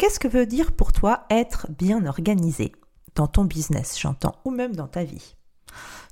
Qu'est-ce 0.00 0.18
que 0.18 0.28
veut 0.28 0.46
dire 0.46 0.72
pour 0.72 0.94
toi 0.94 1.26
être 1.28 1.66
bien 1.68 2.06
organisé 2.06 2.72
dans 3.16 3.26
ton 3.26 3.44
business, 3.44 4.00
j'entends, 4.00 4.34
ou 4.46 4.50
même 4.50 4.74
dans 4.74 4.88
ta 4.88 5.04
vie? 5.04 5.36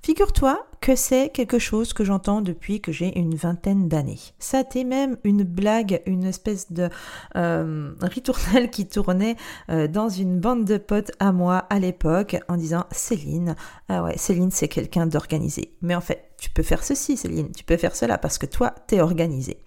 Figure-toi 0.03 0.63
que 0.83 0.95
c'est 0.95 1.31
quelque 1.31 1.59
chose 1.59 1.95
que 1.95 2.05
j'entends 2.05 2.43
depuis 2.43 2.83
que 2.83 2.93
j'ai 2.93 3.19
une 3.19 3.35
vingtaine 3.35 3.89
d'années. 3.89 4.21
Ça 4.39 4.59
a 4.59 4.85
même 4.85 5.17
une 5.25 5.43
blague, 5.43 6.03
une 6.05 6.25
espèce 6.25 6.71
de 6.71 6.91
euh, 7.37 7.95
ritournelle 8.03 8.69
qui 8.69 8.87
tournait 8.87 9.37
euh, 9.71 9.89
dans 9.89 10.11
une 10.11 10.39
bande 10.39 10.67
de 10.67 10.77
potes 10.77 11.13
à 11.19 11.33
moi 11.33 11.57
à 11.71 11.79
l'époque 11.79 12.37
en 12.51 12.59
disant 12.59 12.85
Céline, 12.91 13.57
ah 13.89 14.03
ouais, 14.03 14.19
Céline 14.19 14.51
c'est 14.51 14.69
quelqu'un 14.69 15.07
d'organisé. 15.07 15.79
Mais 15.81 15.95
en 15.95 16.03
fait, 16.03 16.33
tu 16.39 16.51
peux 16.51 16.63
faire 16.63 16.85
ceci 16.85 17.17
Céline, 17.17 17.53
tu 17.53 17.65
peux 17.65 17.79
faire 17.79 17.97
cela 17.97 18.19
parce 18.19 18.37
que 18.37 18.45
toi, 18.45 18.75
t'es 18.87 19.01
organisé. 19.01 19.65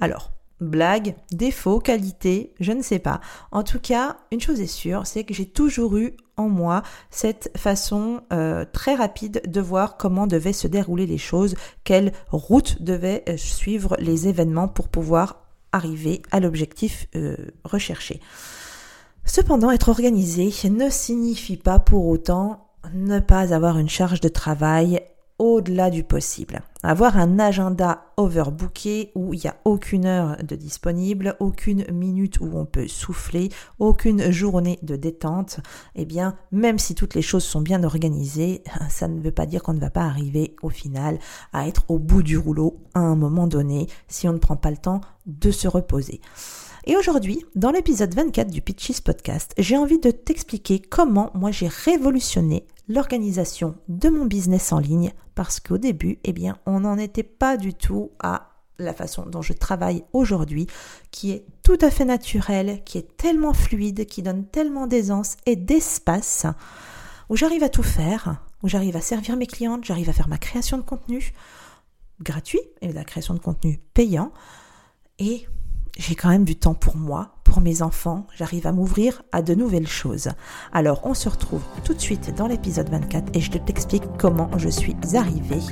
Alors, 0.00 0.32
blague, 0.60 1.14
défaut, 1.32 1.78
qualité, 1.78 2.54
je 2.60 2.72
ne 2.72 2.82
sais 2.82 2.98
pas. 2.98 3.20
En 3.50 3.62
tout 3.62 3.78
cas, 3.78 4.18
une 4.30 4.40
chose 4.40 4.60
est 4.60 4.66
sûre, 4.66 5.06
c'est 5.06 5.24
que 5.24 5.34
j'ai 5.34 5.46
toujours 5.46 5.96
eu 5.96 6.16
en 6.36 6.48
moi 6.48 6.82
cette 7.10 7.50
façon 7.56 8.22
euh, 8.32 8.64
très 8.72 8.94
rapide 8.94 9.42
de 9.46 9.60
voir 9.60 9.96
comment 9.96 10.26
devaient 10.26 10.52
se 10.52 10.66
dérouler 10.66 11.06
les 11.06 11.18
choses, 11.18 11.54
quelle 11.84 12.12
route 12.28 12.82
devaient 12.82 13.24
euh, 13.28 13.36
suivre 13.36 13.96
les 13.98 14.28
événements 14.28 14.68
pour 14.68 14.88
pouvoir 14.88 15.46
arriver 15.72 16.22
à 16.30 16.40
l'objectif 16.40 17.06
euh, 17.14 17.36
recherché. 17.64 18.20
Cependant, 19.24 19.70
être 19.70 19.90
organisé 19.90 20.50
ne 20.68 20.90
signifie 20.90 21.56
pas 21.56 21.78
pour 21.78 22.06
autant 22.06 22.70
ne 22.94 23.20
pas 23.20 23.54
avoir 23.54 23.78
une 23.78 23.88
charge 23.88 24.20
de 24.20 24.28
travail 24.28 25.00
au-delà 25.40 25.88
du 25.88 26.04
possible. 26.04 26.60
Avoir 26.82 27.16
un 27.16 27.38
agenda 27.38 28.04
overbooké 28.18 29.10
où 29.14 29.32
il 29.32 29.40
n'y 29.40 29.48
a 29.48 29.56
aucune 29.64 30.04
heure 30.04 30.36
de 30.42 30.54
disponible, 30.54 31.34
aucune 31.40 31.90
minute 31.90 32.40
où 32.40 32.50
on 32.54 32.66
peut 32.66 32.86
souffler, 32.86 33.48
aucune 33.78 34.30
journée 34.30 34.78
de 34.82 34.96
détente, 34.96 35.60
eh 35.94 36.04
bien, 36.04 36.36
même 36.52 36.78
si 36.78 36.94
toutes 36.94 37.14
les 37.14 37.22
choses 37.22 37.44
sont 37.44 37.62
bien 37.62 37.84
organisées, 37.84 38.62
ça 38.90 39.08
ne 39.08 39.20
veut 39.20 39.32
pas 39.32 39.46
dire 39.46 39.62
qu'on 39.62 39.72
ne 39.72 39.80
va 39.80 39.90
pas 39.90 40.04
arriver 40.04 40.56
au 40.62 40.68
final 40.68 41.18
à 41.54 41.66
être 41.66 41.86
au 41.88 41.98
bout 41.98 42.22
du 42.22 42.36
rouleau 42.36 42.76
à 42.92 43.00
un 43.00 43.16
moment 43.16 43.46
donné 43.46 43.86
si 44.08 44.28
on 44.28 44.34
ne 44.34 44.38
prend 44.38 44.56
pas 44.56 44.70
le 44.70 44.76
temps 44.76 45.00
de 45.24 45.50
se 45.50 45.68
reposer. 45.68 46.20
Et 46.86 46.96
aujourd'hui, 46.96 47.44
dans 47.54 47.70
l'épisode 47.70 48.14
24 48.14 48.50
du 48.50 48.62
Pitches 48.62 49.02
Podcast, 49.02 49.52
j'ai 49.58 49.76
envie 49.76 49.98
de 49.98 50.10
t'expliquer 50.10 50.80
comment 50.80 51.30
moi 51.34 51.50
j'ai 51.50 51.68
révolutionné 51.68 52.66
l'organisation 52.88 53.76
de 53.88 54.08
mon 54.08 54.24
business 54.24 54.72
en 54.72 54.78
ligne 54.78 55.12
parce 55.34 55.60
qu'au 55.60 55.76
début, 55.76 56.18
eh 56.24 56.32
bien, 56.32 56.56
on 56.64 56.80
n'en 56.80 56.96
était 56.96 57.22
pas 57.22 57.58
du 57.58 57.74
tout 57.74 58.12
à 58.18 58.52
la 58.78 58.94
façon 58.94 59.26
dont 59.26 59.42
je 59.42 59.52
travaille 59.52 60.04
aujourd'hui, 60.14 60.68
qui 61.10 61.32
est 61.32 61.44
tout 61.62 61.76
à 61.82 61.90
fait 61.90 62.06
naturelle, 62.06 62.82
qui 62.84 62.96
est 62.96 63.14
tellement 63.18 63.52
fluide, 63.52 64.06
qui 64.06 64.22
donne 64.22 64.46
tellement 64.46 64.86
d'aisance 64.86 65.36
et 65.44 65.56
d'espace, 65.56 66.46
où 67.28 67.36
j'arrive 67.36 67.62
à 67.62 67.68
tout 67.68 67.82
faire, 67.82 68.42
où 68.62 68.68
j'arrive 68.68 68.96
à 68.96 69.02
servir 69.02 69.36
mes 69.36 69.46
clientes, 69.46 69.84
j'arrive 69.84 70.08
à 70.08 70.14
faire 70.14 70.28
ma 70.28 70.38
création 70.38 70.78
de 70.78 70.82
contenu 70.82 71.34
gratuit 72.20 72.60
et 72.80 72.90
la 72.90 73.04
création 73.04 73.34
de 73.34 73.38
contenu 73.38 73.78
payant, 73.92 74.32
et 75.18 75.46
j'ai 75.98 76.14
quand 76.14 76.28
même 76.28 76.44
du 76.44 76.56
temps 76.56 76.74
pour 76.74 76.96
moi, 76.96 77.34
pour 77.44 77.60
mes 77.60 77.82
enfants, 77.82 78.26
j'arrive 78.36 78.66
à 78.66 78.72
m'ouvrir 78.72 79.22
à 79.32 79.42
de 79.42 79.54
nouvelles 79.54 79.88
choses. 79.88 80.28
Alors 80.72 81.00
on 81.04 81.14
se 81.14 81.28
retrouve 81.28 81.62
tout 81.84 81.94
de 81.94 82.00
suite 82.00 82.34
dans 82.36 82.46
l'épisode 82.46 82.88
24 82.88 83.34
et 83.34 83.40
je 83.40 83.50
t'explique 83.50 84.04
comment 84.18 84.50
je 84.56 84.68
suis 84.68 84.96
arrivée 85.14 85.62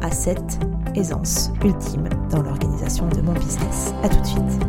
à 0.00 0.10
cette 0.10 0.60
aisance 0.94 1.50
ultime 1.64 2.08
dans 2.30 2.42
l'organisation 2.42 3.08
de 3.08 3.20
mon 3.20 3.32
business. 3.32 3.92
A 4.02 4.08
tout 4.08 4.20
de 4.20 4.26
suite. 4.26 4.60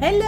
Hello 0.00 0.27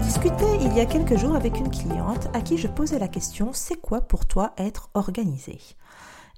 Je 0.00 0.64
il 0.64 0.76
y 0.76 0.80
a 0.80 0.86
quelques 0.86 1.16
jours 1.16 1.34
avec 1.34 1.58
une 1.58 1.70
cliente 1.70 2.28
à 2.32 2.40
qui 2.40 2.56
je 2.56 2.68
posais 2.68 3.00
la 3.00 3.08
question 3.08 3.52
c'est 3.52 3.80
quoi 3.80 4.00
pour 4.00 4.26
toi 4.26 4.52
être 4.56 4.90
organisé? 4.94 5.58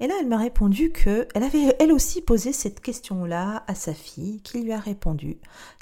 Et 0.00 0.06
là, 0.06 0.15
elle 0.19 0.28
m'a 0.28 0.38
répondu 0.38 0.93
que 0.93 1.28
elle 1.34 1.43
avait 1.43 1.76
elle 1.78 1.93
aussi 1.93 2.22
posé 2.22 2.54
cette 2.54 2.81
question-là 2.81 3.65
à 3.66 3.75
sa 3.75 3.93
fille, 3.93 4.41
qui 4.41 4.62
lui 4.62 4.72
a 4.72 4.78
répondu 4.78 5.38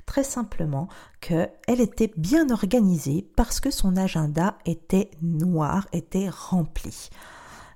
très 0.06 0.25
simplement 0.25 0.88
que 1.21 1.49
elle 1.69 1.81
était 1.81 2.12
bien 2.17 2.50
organisée 2.50 3.25
parce 3.37 3.61
que 3.61 3.71
son 3.71 3.97
agenda 3.97 4.59
était 4.67 5.12
noir, 5.22 5.87
était 5.93 6.28
rempli. 6.28 7.11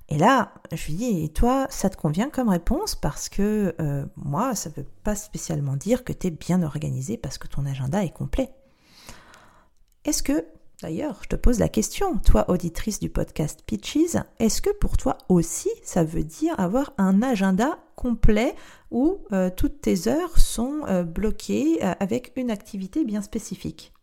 Et 0.09 0.17
là, 0.17 0.53
je 0.73 0.87
lui 0.87 0.95
dis, 0.95 1.23
et 1.23 1.29
toi, 1.29 1.65
ça 1.69 1.89
te 1.89 1.95
convient 1.95 2.29
comme 2.29 2.49
réponse? 2.49 2.95
Parce 2.95 3.29
que 3.29 3.73
euh, 3.79 4.05
moi, 4.17 4.53
ça 4.53 4.69
ne 4.69 4.75
veut 4.75 4.87
pas 5.05 5.15
spécialement 5.15 5.77
dire 5.77 6.03
que 6.03 6.11
tu 6.11 6.27
es 6.27 6.31
bien 6.31 6.61
organisé 6.61 7.15
parce 7.15 7.37
que 7.37 7.47
ton 7.47 7.65
agenda 7.65 8.03
est 8.03 8.13
complet. 8.13 8.53
Est-ce 10.05 10.21
que, 10.21 10.45
d'ailleurs, 10.81 11.21
je 11.23 11.29
te 11.29 11.35
pose 11.37 11.59
la 11.59 11.69
question, 11.69 12.17
toi 12.17 12.49
auditrice 12.49 12.99
du 12.99 13.09
podcast 13.09 13.61
Pitches, 13.65 14.17
est-ce 14.39 14.61
que 14.61 14.69
pour 14.69 14.97
toi 14.97 15.17
aussi 15.29 15.69
ça 15.81 16.03
veut 16.03 16.25
dire 16.25 16.59
avoir 16.59 16.91
un 16.97 17.21
agenda 17.21 17.79
complet 17.95 18.53
où 18.91 19.19
euh, 19.31 19.49
toutes 19.55 19.79
tes 19.79 20.09
heures 20.09 20.39
sont 20.39 20.81
euh, 20.89 21.03
bloquées 21.03 21.79
euh, 21.81 21.93
avec 22.01 22.33
une 22.35 22.51
activité 22.51 23.05
bien 23.05 23.21
spécifique? 23.21 23.93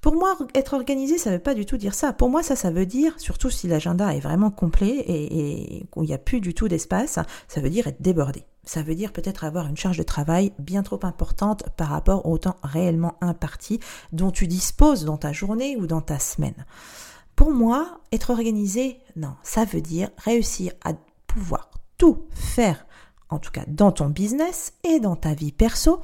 Pour 0.00 0.14
moi, 0.14 0.36
être 0.54 0.72
organisé, 0.72 1.18
ça 1.18 1.30
ne 1.30 1.36
veut 1.36 1.42
pas 1.42 1.54
du 1.54 1.66
tout 1.66 1.76
dire 1.76 1.94
ça. 1.94 2.14
Pour 2.14 2.30
moi, 2.30 2.42
ça, 2.42 2.56
ça 2.56 2.70
veut 2.70 2.86
dire, 2.86 3.20
surtout 3.20 3.50
si 3.50 3.68
l'agenda 3.68 4.14
est 4.16 4.20
vraiment 4.20 4.50
complet 4.50 4.96
et, 4.96 5.78
et 5.78 5.86
n'y 5.94 6.14
a 6.14 6.18
plus 6.18 6.40
du 6.40 6.54
tout 6.54 6.68
d'espace, 6.68 7.18
ça 7.48 7.60
veut 7.60 7.70
dire 7.70 7.86
être 7.86 8.00
débordé. 8.02 8.44
Ça 8.64 8.82
veut 8.82 8.94
dire 8.94 9.12
peut-être 9.12 9.44
avoir 9.44 9.66
une 9.66 9.76
charge 9.76 9.98
de 9.98 10.02
travail 10.04 10.52
bien 10.58 10.82
trop 10.82 11.00
importante 11.04 11.64
par 11.76 11.88
rapport 11.88 12.26
au 12.26 12.38
temps 12.38 12.56
réellement 12.62 13.14
imparti 13.20 13.80
dont 14.12 14.30
tu 14.30 14.46
disposes 14.46 15.04
dans 15.04 15.16
ta 15.16 15.32
journée 15.32 15.76
ou 15.76 15.86
dans 15.86 16.00
ta 16.00 16.20
semaine. 16.20 16.64
Pour 17.34 17.50
moi, 17.50 18.00
être 18.12 18.30
organisé, 18.30 18.98
non, 19.16 19.34
ça 19.42 19.64
veut 19.64 19.80
dire 19.80 20.10
réussir 20.18 20.72
à 20.84 20.92
pouvoir 21.26 21.70
tout 21.98 22.26
faire, 22.30 22.86
en 23.30 23.38
tout 23.38 23.50
cas 23.50 23.64
dans 23.66 23.90
ton 23.90 24.08
business 24.08 24.74
et 24.84 25.00
dans 25.00 25.16
ta 25.16 25.34
vie 25.34 25.52
perso, 25.52 26.00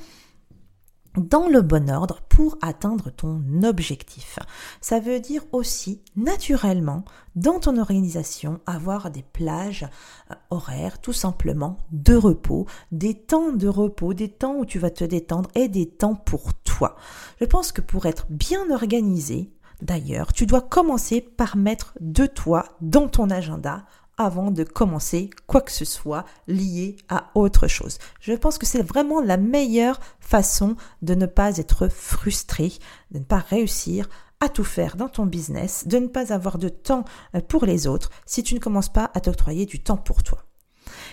dans 1.18 1.48
le 1.48 1.62
bon 1.62 1.90
ordre 1.90 2.20
pour 2.28 2.58
atteindre 2.62 3.10
ton 3.10 3.42
objectif. 3.62 4.38
Ça 4.80 5.00
veut 5.00 5.20
dire 5.20 5.42
aussi 5.52 6.02
naturellement 6.16 7.04
dans 7.36 7.60
ton 7.60 7.78
organisation 7.78 8.60
avoir 8.66 9.10
des 9.10 9.22
plages 9.22 9.86
euh, 10.30 10.34
horaires 10.50 11.00
tout 11.00 11.12
simplement 11.12 11.78
de 11.92 12.14
repos, 12.14 12.66
des 12.92 13.14
temps 13.14 13.52
de 13.52 13.68
repos, 13.68 14.14
des 14.14 14.28
temps 14.28 14.56
où 14.56 14.64
tu 14.64 14.78
vas 14.78 14.90
te 14.90 15.04
détendre 15.04 15.50
et 15.54 15.68
des 15.68 15.88
temps 15.88 16.14
pour 16.14 16.54
toi. 16.64 16.96
Je 17.40 17.46
pense 17.46 17.72
que 17.72 17.80
pour 17.80 18.06
être 18.06 18.26
bien 18.30 18.70
organisé, 18.70 19.52
d'ailleurs, 19.82 20.32
tu 20.32 20.46
dois 20.46 20.62
commencer 20.62 21.20
par 21.20 21.56
mettre 21.56 21.94
de 22.00 22.26
toi 22.26 22.64
dans 22.80 23.08
ton 23.08 23.30
agenda 23.30 23.84
avant 24.18 24.50
de 24.50 24.64
commencer 24.64 25.30
quoi 25.46 25.60
que 25.60 25.72
ce 25.72 25.84
soit 25.84 26.24
lié 26.46 26.96
à 27.08 27.30
autre 27.34 27.68
chose. 27.68 27.98
Je 28.20 28.34
pense 28.34 28.58
que 28.58 28.66
c'est 28.66 28.82
vraiment 28.82 29.20
la 29.20 29.36
meilleure 29.36 30.00
façon 30.20 30.76
de 31.02 31.14
ne 31.14 31.26
pas 31.26 31.56
être 31.56 31.88
frustré, 31.88 32.72
de 33.12 33.20
ne 33.20 33.24
pas 33.24 33.38
réussir 33.38 34.08
à 34.40 34.48
tout 34.48 34.64
faire 34.64 34.96
dans 34.96 35.08
ton 35.08 35.26
business, 35.26 35.86
de 35.86 35.98
ne 35.98 36.06
pas 36.06 36.32
avoir 36.32 36.58
de 36.58 36.68
temps 36.68 37.04
euh, 37.34 37.40
pour 37.40 37.64
les 37.64 37.86
autres 37.86 38.10
si 38.26 38.42
tu 38.42 38.54
ne 38.54 38.60
commences 38.60 38.92
pas 38.92 39.10
à 39.14 39.20
t'octroyer 39.20 39.66
du 39.66 39.80
temps 39.80 39.96
pour 39.96 40.22
toi. 40.22 40.44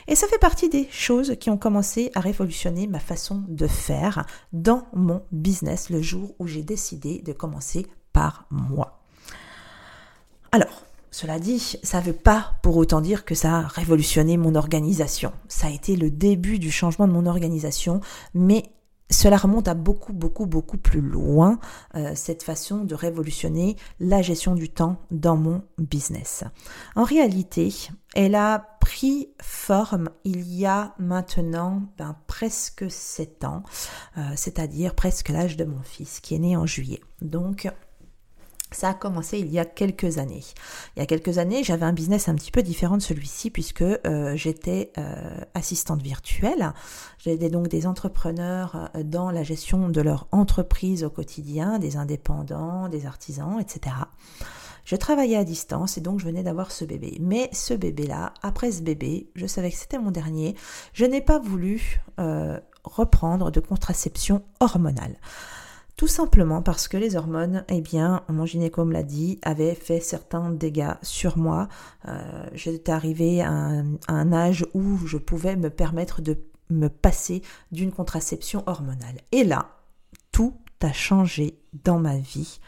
Et 0.07 0.15
ça 0.15 0.27
fait 0.27 0.39
partie 0.39 0.69
des 0.69 0.87
choses 0.91 1.35
qui 1.39 1.49
ont 1.49 1.57
commencé 1.57 2.11
à 2.15 2.19
révolutionner 2.19 2.87
ma 2.87 2.99
façon 2.99 3.43
de 3.47 3.67
faire 3.67 4.25
dans 4.53 4.87
mon 4.93 5.23
business 5.31 5.89
le 5.89 6.01
jour 6.01 6.35
où 6.39 6.47
j'ai 6.47 6.63
décidé 6.63 7.21
de 7.21 7.33
commencer 7.33 7.87
par 8.13 8.45
moi. 8.51 9.01
Alors, 10.51 10.83
Cela 11.15 11.39
dit, 11.39 11.77
ça 11.81 12.01
ne 12.01 12.07
veut 12.07 12.11
pas 12.11 12.55
pour 12.61 12.75
autant 12.75 12.99
dire 12.99 13.23
que 13.23 13.35
ça 13.35 13.59
a 13.59 13.67
révolutionné 13.67 14.35
mon 14.35 14.53
organisation. 14.53 15.31
Ça 15.47 15.67
a 15.67 15.69
été 15.69 15.95
le 15.95 16.11
début 16.11 16.59
du 16.59 16.69
changement 16.69 17.07
de 17.07 17.13
mon 17.13 17.25
organisation, 17.25 18.01
mais 18.33 18.65
cela 19.09 19.37
remonte 19.37 19.69
à 19.69 19.75
beaucoup, 19.75 20.11
beaucoup, 20.11 20.45
beaucoup 20.45 20.75
plus 20.75 20.99
loin, 20.99 21.57
euh, 21.95 22.11
cette 22.15 22.43
façon 22.43 22.83
de 22.83 22.95
révolutionner 22.95 23.77
la 24.01 24.21
gestion 24.21 24.55
du 24.55 24.67
temps 24.67 24.97
dans 25.09 25.37
mon 25.37 25.61
business. 25.77 26.43
En 26.97 27.05
réalité, 27.05 27.73
elle 28.13 28.35
a 28.35 28.77
pris 28.81 29.29
forme 29.41 30.09
il 30.25 30.53
y 30.53 30.65
a 30.65 30.95
maintenant 30.99 31.83
ben, 31.97 32.17
presque 32.27 32.91
sept 32.91 33.45
ans, 33.45 33.63
euh, 34.17 34.21
c'est-à-dire 34.35 34.93
presque 34.95 35.29
l'âge 35.29 35.55
de 35.55 35.63
mon 35.63 35.81
fils 35.81 36.19
qui 36.19 36.35
est 36.35 36.39
né 36.39 36.57
en 36.57 36.65
juillet. 36.65 36.99
Donc 37.21 37.71
ça 38.71 38.89
a 38.89 38.93
commencé 38.93 39.39
il 39.39 39.51
y 39.51 39.59
a 39.59 39.65
quelques 39.65 40.17
années. 40.17 40.43
Il 40.95 40.99
y 40.99 41.01
a 41.01 41.05
quelques 41.05 41.37
années, 41.37 41.63
j'avais 41.63 41.85
un 41.85 41.93
business 41.93 42.27
un 42.27 42.35
petit 42.35 42.51
peu 42.51 42.63
différent 42.63 42.97
de 42.97 43.01
celui-ci 43.01 43.49
puisque 43.49 43.81
euh, 43.81 44.35
j'étais 44.35 44.91
euh, 44.97 45.39
assistante 45.53 46.01
virtuelle. 46.01 46.73
J'aidais 47.19 47.49
donc 47.49 47.67
des 47.67 47.87
entrepreneurs 47.87 48.89
euh, 48.95 49.03
dans 49.03 49.31
la 49.31 49.43
gestion 49.43 49.89
de 49.89 50.01
leur 50.01 50.27
entreprise 50.31 51.03
au 51.03 51.09
quotidien, 51.09 51.79
des 51.79 51.95
indépendants, 51.97 52.89
des 52.89 53.05
artisans, 53.05 53.59
etc. 53.59 53.95
Je 54.83 54.95
travaillais 54.95 55.37
à 55.37 55.43
distance 55.43 55.97
et 55.97 56.01
donc 56.01 56.19
je 56.19 56.25
venais 56.25 56.43
d'avoir 56.43 56.71
ce 56.71 56.85
bébé. 56.85 57.17
Mais 57.19 57.49
ce 57.53 57.73
bébé-là, 57.73 58.33
après 58.43 58.71
ce 58.71 58.81
bébé, 58.81 59.29
je 59.35 59.47
savais 59.47 59.71
que 59.71 59.77
c'était 59.77 59.97
mon 59.97 60.11
dernier, 60.11 60.55
je 60.93 61.05
n'ai 61.05 61.21
pas 61.21 61.39
voulu 61.39 62.01
reprendre 62.83 63.49
de 63.49 63.59
contraception 63.59 64.43
hormonale. 64.59 65.17
Tout 65.97 66.07
simplement 66.07 66.61
parce 66.61 66.89
que 66.89 66.97
les 66.97 67.15
hormones, 67.15 67.63
eh 67.69 67.79
bien, 67.79 68.23
mon 68.27 68.45
gynéco 68.45 68.83
me 68.83 68.91
l'a 68.91 69.03
dit, 69.03 69.39
avaient 69.43 69.75
fait 69.75 70.01
certains 70.01 70.51
dégâts 70.51 70.95
sur 71.01 71.37
moi. 71.37 71.69
Euh, 72.07 72.49
J'étais 72.53 72.91
arrivée 72.91 73.41
à 73.41 73.49
un, 73.49 74.33
âge 74.33 74.65
où 74.73 74.97
je 75.07 75.17
pouvais 75.17 75.55
me 75.55 75.69
permettre 75.69 76.21
de 76.21 76.37
me 76.69 76.89
passer 76.89 77.43
d'une 77.71 77.93
contraception 77.93 78.63
hormonale. 78.65 79.21
Et 79.31 79.45
là, 79.45 79.69
tout 80.33 80.55
a 80.81 80.91
changé 80.91 81.57
dans 81.83 81.99
ma 81.99 82.17
vie 82.17 82.59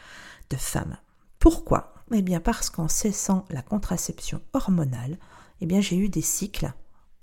de 0.50 0.56
femme. 0.56 0.96
Pourquoi? 1.38 1.94
Eh 2.12 2.22
bien 2.22 2.40
parce 2.40 2.70
qu'en 2.70 2.88
cessant 2.88 3.44
la 3.50 3.62
contraception 3.62 4.40
hormonale, 4.54 5.18
eh 5.60 5.66
bien 5.66 5.80
j'ai 5.80 5.96
eu 5.96 6.08
des 6.08 6.22
cycles 6.22 6.72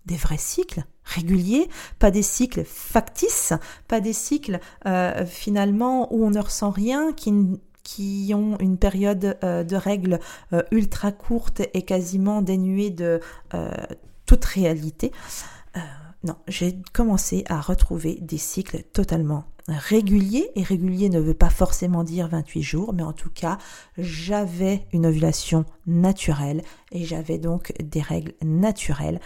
des 0.06 0.16
vrais 0.16 0.38
cycles 0.38 0.86
réguliers, 1.04 1.70
pas 2.00 2.12
des 2.12 2.24
cycles 2.24 2.64
factices, 2.66 3.54
pas 3.88 4.02
des 4.02 4.14
cycles 4.14 4.60
euh, 4.86 5.26
finalement 5.26 6.14
où 6.14 6.26
on 6.26 6.32
ne 6.32 6.40
ressent 6.40 6.72
rien, 6.72 7.14
qui, 7.14 7.60
qui 7.84 8.32
ont 8.36 8.58
une 8.60 8.78
période 8.78 9.38
euh, 9.44 9.64
de 9.64 9.76
règles 9.76 10.20
euh, 10.54 10.64
ultra 10.72 11.12
courte 11.12 11.62
et 11.74 11.84
quasiment 11.84 12.42
dénuée 12.42 12.90
de 12.90 13.20
toute 14.26 14.46
réalité. 14.46 15.12
non, 16.24 16.36
j'ai 16.48 16.80
commencé 16.94 17.44
à 17.48 17.62
retrouver 17.62 18.18
des 18.22 18.40
cycles 18.40 18.82
totalement 18.94 19.46
réguliers, 19.68 20.50
et 20.56 20.64
régulier 20.64 21.10
ne 21.10 21.20
veut 21.20 21.34
pas 21.34 21.50
forcément 21.50 22.04
dire 22.04 22.28
28 22.28 22.62
jours, 22.62 22.94
mais 22.94 23.04
en 23.04 23.14
tout 23.14 23.30
cas, 23.30 23.58
j'avais 23.98 24.86
une 24.94 25.06
ovulation 25.06 25.66
naturelle 25.88 26.62
et 26.92 27.04
j'avais 27.04 27.38
donc 27.38 27.74
des 27.80 28.02
règles 28.02 28.34
naturelles. 28.44 29.20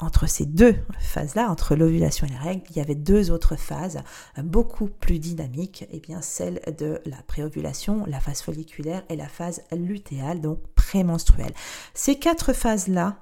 Entre 0.00 0.28
ces 0.28 0.46
deux 0.46 0.74
phases-là, 0.98 1.48
entre 1.48 1.76
l'ovulation 1.76 2.26
et 2.26 2.30
les 2.30 2.36
règles, 2.36 2.64
il 2.70 2.76
y 2.76 2.80
avait 2.80 2.96
deux 2.96 3.30
autres 3.30 3.54
phases 3.54 4.00
beaucoup 4.42 4.88
plus 4.88 5.20
dynamiques, 5.20 5.82
et 5.82 5.88
eh 5.92 6.00
bien 6.00 6.20
celle 6.20 6.60
de 6.76 7.00
la 7.06 7.22
préovulation, 7.28 8.04
la 8.06 8.18
phase 8.18 8.42
folliculaire 8.42 9.04
et 9.08 9.16
la 9.16 9.28
phase 9.28 9.62
lutéale, 9.70 10.40
donc 10.40 10.58
prémenstruelle. 10.74 11.54
Ces 11.94 12.18
quatre 12.18 12.52
phases-là, 12.52 13.16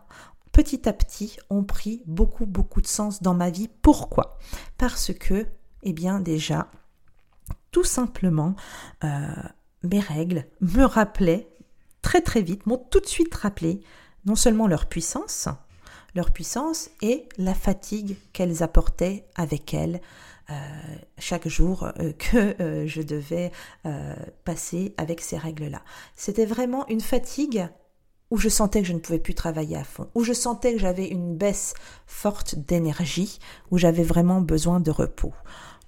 petit 0.52 0.88
à 0.88 0.94
petit, 0.94 1.36
ont 1.50 1.64
pris 1.64 2.02
beaucoup 2.06 2.46
beaucoup 2.46 2.80
de 2.80 2.86
sens 2.86 3.22
dans 3.22 3.34
ma 3.34 3.50
vie. 3.50 3.68
Pourquoi? 3.82 4.38
Parce 4.78 5.12
que, 5.12 5.46
eh 5.82 5.92
bien 5.92 6.18
déjà, 6.18 6.68
tout 7.70 7.84
simplement, 7.84 8.56
euh, 9.04 9.08
mes 9.82 10.00
règles 10.00 10.46
me 10.62 10.84
rappelaient 10.84 11.48
très 12.00 12.22
très 12.22 12.40
vite, 12.40 12.64
m'ont 12.66 12.78
tout 12.78 13.00
de 13.00 13.06
suite 13.06 13.34
rappelé 13.34 13.82
non 14.24 14.36
seulement 14.36 14.66
leur 14.66 14.86
puissance, 14.86 15.48
leur 16.14 16.30
puissance 16.30 16.90
et 17.00 17.28
la 17.38 17.54
fatigue 17.54 18.16
qu'elles 18.32 18.62
apportaient 18.62 19.24
avec 19.36 19.74
elles 19.74 20.00
euh, 20.50 20.54
chaque 21.18 21.46
jour 21.46 21.84
euh, 21.84 22.12
que 22.18 22.60
euh, 22.60 22.86
je 22.86 23.02
devais 23.02 23.52
passer 24.44 24.94
avec 24.96 25.20
ces 25.20 25.38
règles-là. 25.38 25.82
C'était 26.16 26.46
vraiment 26.46 26.86
une 26.88 27.00
fatigue 27.00 27.68
où 28.30 28.38
je 28.38 28.48
sentais 28.48 28.80
que 28.80 28.88
je 28.88 28.92
ne 28.92 28.98
pouvais 28.98 29.18
plus 29.18 29.34
travailler 29.34 29.76
à 29.76 29.84
fond, 29.84 30.08
où 30.14 30.24
je 30.24 30.32
sentais 30.32 30.72
que 30.72 30.78
j'avais 30.78 31.06
une 31.06 31.36
baisse 31.36 31.74
forte 32.06 32.54
d'énergie, 32.54 33.38
où 33.70 33.78
j'avais 33.78 34.02
vraiment 34.02 34.40
besoin 34.40 34.80
de 34.80 34.90
repos. 34.90 35.34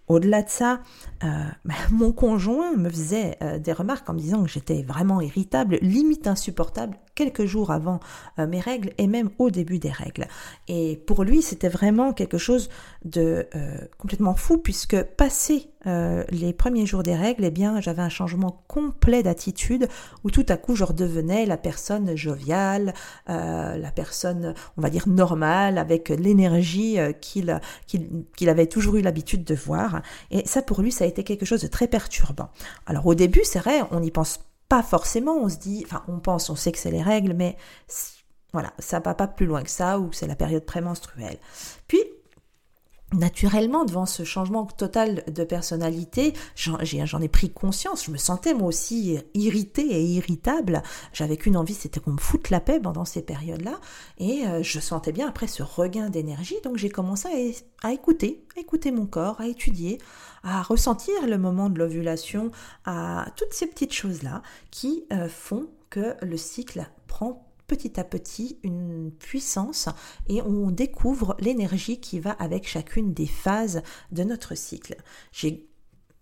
Au-delà 0.09 0.43
de 0.43 0.51
ça, 0.51 0.81
bah, 1.23 1.75
mon 1.91 2.13
conjoint 2.13 2.77
me 2.77 2.91
faisait 2.91 3.39
des 3.61 3.73
remarques 3.73 4.09
en 4.11 4.13
me 4.13 4.19
disant 4.19 4.43
que 4.43 4.51
j'étais 4.51 4.83
vraiment 4.83 5.23
irritable, 5.23 5.79
limite 5.81 6.27
insupportable, 6.27 6.99
quelques 7.15 7.45
jours 7.45 7.71
avant 7.71 8.01
euh, 8.39 8.47
mes 8.47 8.61
règles 8.61 8.93
et 8.99 9.07
même 9.07 9.31
au 9.39 9.51
début 9.51 9.79
des 9.79 9.91
règles. 9.91 10.27
Et 10.69 11.01
pour 11.07 11.25
lui, 11.25 11.43
c'était 11.43 11.69
vraiment 11.69 12.13
quelque 12.13 12.39
chose 12.39 12.69
de 13.05 13.47
complètement 13.99 14.35
fou 14.35 14.59
puisque 14.59 15.01
passé 15.03 15.71
les 15.85 16.55
premiers 16.55 16.87
jours 16.87 17.03
des 17.03 17.15
règles, 17.15 17.45
eh 17.45 17.51
bien, 17.51 17.81
j'avais 17.81 18.01
un 18.01 18.09
changement 18.09 18.65
complet 18.69 19.23
d'attitude 19.23 19.87
où 20.25 20.31
tout 20.31 20.47
à 20.49 20.57
coup 20.57 20.75
je 20.75 20.85
redevenais 20.85 21.45
la 21.45 21.59
personne 21.59 22.17
joviale, 22.17 22.95
la 23.27 23.93
personne, 23.95 24.55
on 24.79 24.81
va 24.81 24.89
dire 24.89 25.07
normale, 25.07 25.77
avec 25.77 26.09
l'énergie 26.09 26.97
qu'il 27.21 27.61
qu'il 28.37 28.49
avait 28.49 28.67
toujours 28.67 28.97
eu 28.97 29.03
l'habitude 29.03 29.45
de 29.45 29.55
voir. 29.55 30.01
Et 30.31 30.47
ça, 30.47 30.63
pour 30.63 30.81
lui, 30.81 30.91
ça 30.91 31.05
a 31.05 31.07
été 31.07 31.23
quelque 31.23 31.45
chose 31.45 31.63
de 31.63 31.69
très 31.69 31.89
perturbant. 31.89 32.49
Alors 32.87 33.07
au 33.07 33.15
début, 33.15 33.43
c'est 33.45 33.59
vrai, 33.59 33.83
on 33.91 34.01
n'y 34.01 34.11
pense 34.11 34.39
pas 34.39 34.45
forcément, 34.83 35.37
on 35.37 35.49
se 35.49 35.57
dit, 35.57 35.85
enfin 35.87 36.03
on 36.09 36.19
pense, 36.19 36.51
on 36.51 36.57
sait 36.57 36.73
que 36.73 36.79
c'est 36.79 36.91
les 36.91 37.03
règles, 37.03 37.33
mais 37.35 37.57
voilà, 38.53 38.73
ça 38.79 39.01
va 39.01 39.15
pas 39.15 39.27
plus 39.27 39.47
loin 39.47 39.63
que 39.63 39.71
ça, 39.71 39.99
ou 39.99 40.13
c'est 40.13 40.27
la 40.27 40.37
période 40.37 40.65
prémenstruelle. 40.65 41.39
Puis 41.89 42.01
naturellement, 43.15 43.85
devant 43.85 44.07
ce 44.07 44.25
changement 44.25 44.67
total 44.67 45.25
de 45.29 45.45
personnalité, 45.45 46.35
j'en 46.57 47.21
ai 47.21 47.29
pris 47.29 47.51
conscience. 47.51 48.05
Je 48.07 48.11
me 48.11 48.17
sentais 48.17 48.55
moi 48.55 48.69
aussi 48.69 49.19
irritée 49.35 49.87
et 49.87 50.03
irritable. 50.03 50.83
J'avais 51.13 51.37
qu'une 51.37 51.57
envie, 51.57 51.75
c'était 51.75 52.01
qu'on 52.01 52.13
me 52.13 52.21
foute 52.21 52.51
la 52.51 52.61
paix 52.61 52.81
pendant 52.81 53.05
ces 53.05 53.23
périodes-là. 53.23 53.81
Et 54.19 54.47
euh, 54.47 54.63
je 54.63 54.81
sentais 54.81 55.13
bien 55.13 55.29
après 55.29 55.47
ce 55.47 55.63
regain 55.63 56.11
d'énergie. 56.11 56.57
Donc 56.65 56.77
j'ai 56.77 56.91
commencé 56.91 57.55
à, 57.83 57.93
écouter, 57.93 58.45
à 58.57 58.61
écouter 58.61 58.91
mon 58.91 59.07
corps, 59.07 59.41
à 59.41 59.47
étudier, 59.47 59.99
à 60.43 60.63
ressentir 60.63 61.15
le 61.27 61.39
moment 61.39 61.71
de 61.71 61.79
l'ovulation, 61.79 62.51
à 62.85 63.27
toutes 63.37 63.53
ces 63.53 63.67
petites 63.67 63.93
choses-là 63.93 64.43
qui 64.71 65.05
euh, 65.13 65.29
font 65.29 65.69
que 65.91 66.15
le 66.23 66.37
cycle 66.37 66.87
prend 67.07 67.44
petit 67.67 67.99
à 67.99 68.05
petit 68.05 68.59
une 68.63 69.11
puissance 69.11 69.89
et 70.29 70.43
on 70.43 70.71
découvre 70.71 71.37
l'énergie 71.41 72.01
qui 72.01 72.21
va 72.21 72.33
avec 72.33 72.69
chacune 72.69 73.15
des 73.15 73.27
phases 73.27 73.83
de 74.13 74.25
notre 74.25 74.55
cycle. 74.55 74.97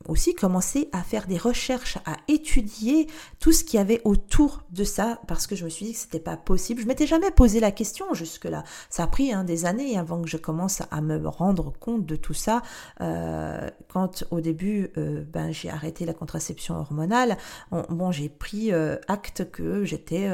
Aussi 0.09 0.35
commencé 0.35 0.89
à 0.93 1.03
faire 1.03 1.27
des 1.27 1.39
recherches, 1.39 1.99
à 2.07 2.17
étudier 2.29 3.07
tout 3.39 3.53
ce 3.53 3.65
qu'il 3.65 3.79
y 3.79 3.81
avait 3.81 4.01
autour 4.05 4.63
de 4.71 4.85
ça, 4.85 5.21
parce 5.27 5.47
que 5.47 5.57
je 5.57 5.65
me 5.65 5.71
suis 5.71 5.87
dit 5.87 5.93
que 5.93 5.99
c'était 5.99 6.21
pas 6.21 6.37
possible. 6.37 6.83
Je 6.83 6.87
m'étais 6.87 7.07
jamais 7.07 7.31
posé 7.31 7.61
la 7.61 7.71
question 7.71 8.15
jusque-là. 8.15 8.65
Ça 8.91 9.05
a 9.05 9.07
pris 9.07 9.33
hein, 9.33 9.45
des 9.45 9.65
années 9.65 9.99
avant 9.99 10.21
que 10.23 10.29
je 10.29 10.37
commence 10.37 10.83
à 10.91 11.01
me 11.01 11.27
rendre 11.29 11.73
compte 11.73 12.07
de 12.07 12.17
tout 12.17 12.35
ça. 12.35 12.63
Euh, 13.01 13.71
quand 13.93 14.25
au 14.31 14.41
début, 14.41 14.91
euh, 14.97 15.25
ben 15.33 15.53
j'ai 15.53 15.71
arrêté 15.71 16.05
la 16.05 16.15
contraception 16.15 16.77
hormonale, 16.77 17.37
bon, 17.71 18.11
j'ai 18.11 18.29
pris 18.29 18.73
euh, 18.73 18.97
acte 19.09 19.51
que 19.51 19.85
j'étais 19.85 20.29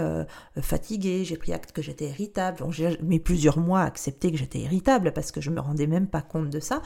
fatiguée, 0.61 1.25
j'ai 1.25 1.37
pris 1.37 1.53
acte 1.53 1.73
que 1.73 1.83
j'étais 1.83 2.09
irritable. 2.09 2.65
J'ai 2.71 2.99
mis 3.03 3.19
plusieurs 3.19 3.59
mois 3.59 3.81
à 3.81 3.85
accepter 3.85 4.31
que 4.31 4.39
j'étais 4.39 4.61
irritable 4.61 5.13
parce 5.13 5.33
que 5.33 5.41
je 5.41 5.51
me 5.51 5.61
rendais 5.61 5.87
même 5.87 6.07
pas 6.07 6.23
compte 6.23 6.51
de 6.51 6.61
ça. 6.61 6.83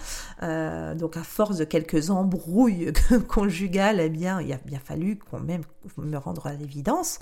donc 0.95 1.17
à 1.17 1.23
force 1.23 1.59
de 1.59 1.65
quelques 1.65 2.11
embrouilles 2.11 2.72
conjugale, 3.29 4.01
eh 4.01 4.09
bien, 4.09 4.41
il 4.41 4.53
a 4.53 4.59
bien 4.59 4.79
fallu 4.79 5.19
qu'on 5.19 5.41
même 5.41 5.63
me 5.99 6.17
rendre 6.17 6.47
à 6.47 6.55
l'évidence. 6.55 7.19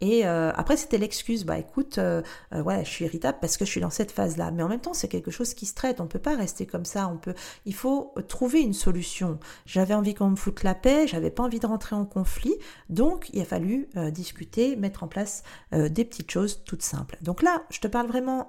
Et 0.00 0.26
euh, 0.26 0.52
après, 0.54 0.76
c'était 0.76 0.98
l'excuse, 0.98 1.44
bah 1.44 1.58
écoute, 1.58 1.98
euh, 1.98 2.22
euh, 2.52 2.62
ouais, 2.62 2.84
je 2.84 2.90
suis 2.90 3.04
irritable 3.04 3.38
parce 3.40 3.56
que 3.56 3.64
je 3.64 3.70
suis 3.70 3.80
dans 3.80 3.90
cette 3.90 4.12
phase-là. 4.12 4.50
Mais 4.50 4.62
en 4.62 4.68
même 4.68 4.80
temps, 4.80 4.94
c'est 4.94 5.08
quelque 5.08 5.30
chose 5.30 5.54
qui 5.54 5.66
se 5.66 5.74
traite. 5.74 6.00
On 6.00 6.06
peut 6.06 6.18
pas 6.18 6.36
rester 6.36 6.66
comme 6.66 6.84
ça. 6.84 7.08
On 7.08 7.16
peut, 7.16 7.34
il 7.64 7.74
faut 7.74 8.14
trouver 8.28 8.60
une 8.60 8.74
solution. 8.74 9.38
J'avais 9.66 9.94
envie 9.94 10.14
qu'on 10.14 10.30
me 10.30 10.36
foute 10.36 10.62
la 10.62 10.74
paix. 10.74 11.06
J'avais 11.06 11.30
pas 11.30 11.42
envie 11.42 11.60
de 11.60 11.66
rentrer 11.66 11.96
en 11.96 12.04
conflit. 12.04 12.54
Donc, 12.88 13.30
il 13.32 13.40
a 13.40 13.44
fallu 13.44 13.88
discuter, 14.12 14.76
mettre 14.76 15.02
en 15.02 15.08
place 15.08 15.42
des 15.72 16.04
petites 16.04 16.30
choses 16.30 16.62
toutes 16.64 16.82
simples. 16.82 17.16
Donc 17.22 17.42
là, 17.42 17.62
je 17.70 17.80
te 17.80 17.88
parle 17.88 18.06
vraiment 18.06 18.48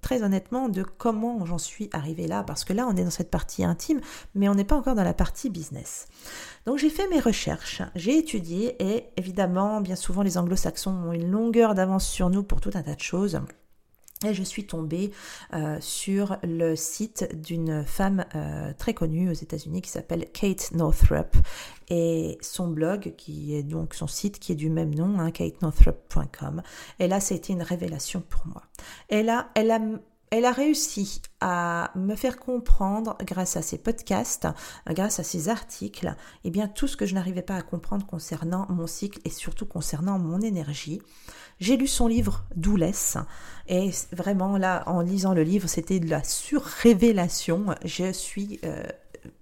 très 0.00 0.22
honnêtement 0.22 0.68
de 0.68 0.82
comment 0.82 1.44
j'en 1.44 1.58
suis 1.58 1.88
arrivée 1.92 2.26
là, 2.26 2.42
parce 2.42 2.64
que 2.64 2.72
là 2.72 2.86
on 2.86 2.96
est 2.96 3.04
dans 3.04 3.10
cette 3.10 3.30
partie 3.30 3.64
intime, 3.64 4.00
mais 4.34 4.48
on 4.48 4.54
n'est 4.54 4.64
pas 4.64 4.76
encore 4.76 4.94
dans 4.94 5.04
la 5.04 5.14
partie 5.14 5.50
business. 5.50 6.06
Donc 6.66 6.78
j'ai 6.78 6.90
fait 6.90 7.08
mes 7.08 7.20
recherches, 7.20 7.82
j'ai 7.94 8.18
étudié 8.18 8.76
et 8.82 9.06
évidemment, 9.16 9.80
bien 9.80 9.96
souvent 9.96 10.22
les 10.22 10.38
anglo-saxons 10.38 10.90
ont 11.08 11.12
une 11.12 11.30
longueur 11.30 11.74
d'avance 11.74 12.06
sur 12.06 12.30
nous 12.30 12.42
pour 12.42 12.60
tout 12.60 12.70
un 12.74 12.82
tas 12.82 12.94
de 12.94 13.00
choses. 13.00 13.40
Et 14.26 14.34
je 14.34 14.42
suis 14.42 14.66
tombée 14.66 15.12
euh, 15.54 15.78
sur 15.80 16.36
le 16.42 16.76
site 16.76 17.26
d'une 17.34 17.86
femme 17.86 18.26
euh, 18.34 18.70
très 18.76 18.92
connue 18.92 19.30
aux 19.30 19.34
États-Unis 19.34 19.80
qui 19.80 19.88
s'appelle 19.88 20.26
Kate 20.30 20.72
Northrup 20.72 21.36
et 21.88 22.36
son 22.42 22.68
blog 22.68 23.14
qui 23.16 23.54
est 23.54 23.62
donc 23.62 23.94
son 23.94 24.06
site 24.06 24.38
qui 24.38 24.52
est 24.52 24.56
du 24.56 24.68
même 24.68 24.94
nom, 24.94 25.18
hein, 25.18 25.30
katenorthrup.com. 25.30 26.62
Et 26.98 27.08
là, 27.08 27.18
c'était 27.18 27.54
une 27.54 27.62
révélation 27.62 28.22
pour 28.28 28.46
moi. 28.46 28.62
Et 29.08 29.22
là, 29.22 29.48
elle 29.54 29.70
a 29.70 29.80
elle 30.30 30.44
a 30.44 30.52
réussi 30.52 31.22
à 31.40 31.90
me 31.96 32.14
faire 32.14 32.38
comprendre, 32.38 33.16
grâce 33.22 33.56
à 33.56 33.62
ses 33.62 33.78
podcasts, 33.78 34.46
grâce 34.86 35.18
à 35.18 35.24
ses 35.24 35.48
articles, 35.48 36.14
eh 36.44 36.50
bien 36.50 36.68
tout 36.68 36.86
ce 36.86 36.96
que 36.96 37.04
je 37.04 37.14
n'arrivais 37.14 37.42
pas 37.42 37.56
à 37.56 37.62
comprendre 37.62 38.06
concernant 38.06 38.66
mon 38.68 38.86
cycle 38.86 39.20
et 39.24 39.30
surtout 39.30 39.66
concernant 39.66 40.18
mon 40.18 40.40
énergie. 40.40 41.02
J'ai 41.58 41.76
lu 41.76 41.88
son 41.88 42.06
livre 42.06 42.44
Doulesse 42.54 43.18
et 43.68 43.90
vraiment 44.12 44.56
là, 44.56 44.84
en 44.86 45.00
lisant 45.00 45.34
le 45.34 45.42
livre, 45.42 45.68
c'était 45.68 46.00
de 46.00 46.08
la 46.08 46.22
surrévélation. 46.22 47.66
Je 47.84 48.12
suis 48.12 48.60
euh, 48.64 48.84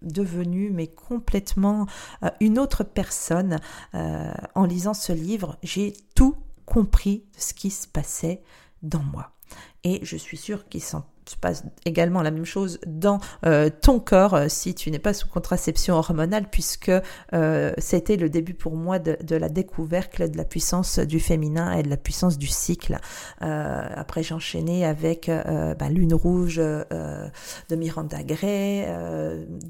devenue 0.03 0.71
mais 0.71 0.87
complètement 0.87 1.87
euh, 2.25 2.31
une 2.41 2.59
autre 2.59 2.83
personne 2.83 3.59
euh, 3.95 4.33
en 4.55 4.65
lisant 4.65 4.95
ce 4.95 5.13
livre. 5.13 5.59
J'ai 5.63 5.93
tout 6.15 6.37
compris 6.67 7.25
de 7.35 7.41
ce 7.41 7.55
qui 7.55 7.71
se 7.71 7.87
passait 7.87 8.43
dans 8.83 9.03
moi. 9.03 9.38
Et 9.85 10.01
je 10.03 10.17
suis 10.17 10.37
sûre 10.37 10.69
qu'il 10.69 10.83
s'en 10.83 11.05
passe 11.37 11.65
également 11.85 12.23
la 12.23 12.31
même 12.31 12.45
chose 12.45 12.79
dans 12.87 13.21
euh, 13.45 13.71
ton 13.83 14.01
corps 14.01 14.35
euh, 14.35 14.47
si 14.49 14.75
tu 14.75 14.91
n'es 14.91 14.99
pas 14.99 15.13
sous 15.13 15.29
contraception 15.29 15.97
hormonale, 15.97 16.49
puisque 16.51 16.91
euh, 17.33 17.73
c'était 17.79 18.17
le 18.17 18.31
début 18.31 18.55
pour 18.55 18.77
moi 18.77 18.99
de, 18.99 19.37
la 19.37 19.49
découverte 19.49 20.23
de 20.23 20.37
la 20.37 20.45
puissance 20.45 20.99
du 20.99 21.21
féminin 21.21 21.73
et 21.73 21.83
de 21.83 21.91
la 21.91 21.97
puissance 21.97 22.39
du 22.39 22.47
cycle. 22.47 22.99
après, 23.41 24.23
j'ai 24.23 24.35
enchaîné 24.35 24.85
avec 24.85 25.29
ben, 25.29 25.89
Lune 25.91 26.15
Rouge 26.15 26.57
de 26.57 27.77
Miranda 27.77 28.23
Gray, 28.23 28.87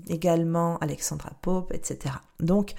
également 0.08 0.78
Alexandra 0.78 1.30
Pope, 1.42 1.72
etc. 1.74 2.14
Donc, 2.40 2.74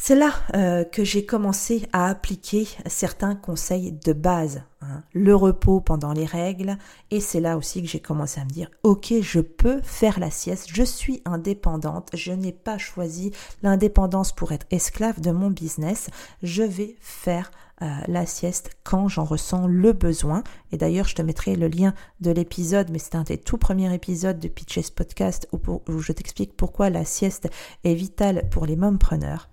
c'est 0.00 0.14
là 0.14 0.32
euh, 0.54 0.84
que 0.84 1.02
j'ai 1.04 1.26
commencé 1.26 1.86
à 1.92 2.06
appliquer 2.06 2.68
certains 2.86 3.34
conseils 3.34 3.92
de 3.92 4.12
base, 4.12 4.62
hein. 4.80 5.02
le 5.12 5.34
repos 5.34 5.80
pendant 5.80 6.12
les 6.12 6.24
règles, 6.24 6.78
et 7.10 7.20
c'est 7.20 7.40
là 7.40 7.56
aussi 7.56 7.82
que 7.82 7.88
j'ai 7.88 8.00
commencé 8.00 8.40
à 8.40 8.44
me 8.44 8.50
dire, 8.50 8.70
ok, 8.84 9.12
je 9.20 9.40
peux 9.40 9.80
faire 9.82 10.20
la 10.20 10.30
sieste, 10.30 10.68
je 10.72 10.84
suis 10.84 11.20
indépendante, 11.24 12.10
je 12.14 12.32
n'ai 12.32 12.52
pas 12.52 12.78
choisi 12.78 13.32
l'indépendance 13.62 14.32
pour 14.32 14.52
être 14.52 14.66
esclave 14.70 15.20
de 15.20 15.32
mon 15.32 15.50
business, 15.50 16.08
je 16.44 16.62
vais 16.62 16.96
faire 17.00 17.50
euh, 17.82 17.86
la 18.06 18.24
sieste 18.24 18.70
quand 18.84 19.08
j'en 19.08 19.24
ressens 19.24 19.68
le 19.68 19.92
besoin. 19.92 20.42
Et 20.72 20.76
d'ailleurs, 20.76 21.06
je 21.06 21.14
te 21.14 21.22
mettrai 21.22 21.54
le 21.54 21.68
lien 21.68 21.94
de 22.20 22.32
l'épisode, 22.32 22.90
mais 22.90 22.98
c'est 22.98 23.14
un 23.14 23.22
des 23.22 23.38
tout 23.38 23.56
premiers 23.56 23.94
épisodes 23.94 24.40
de 24.40 24.48
Pitches 24.48 24.90
Podcast 24.90 25.48
où, 25.52 26.00
je 26.00 26.12
t'explique 26.12 26.56
pourquoi 26.56 26.90
la 26.90 27.04
sieste 27.04 27.48
est 27.84 27.94
vitale 27.94 28.48
pour 28.50 28.66
les 28.66 28.74
mompreneurs. 28.74 29.48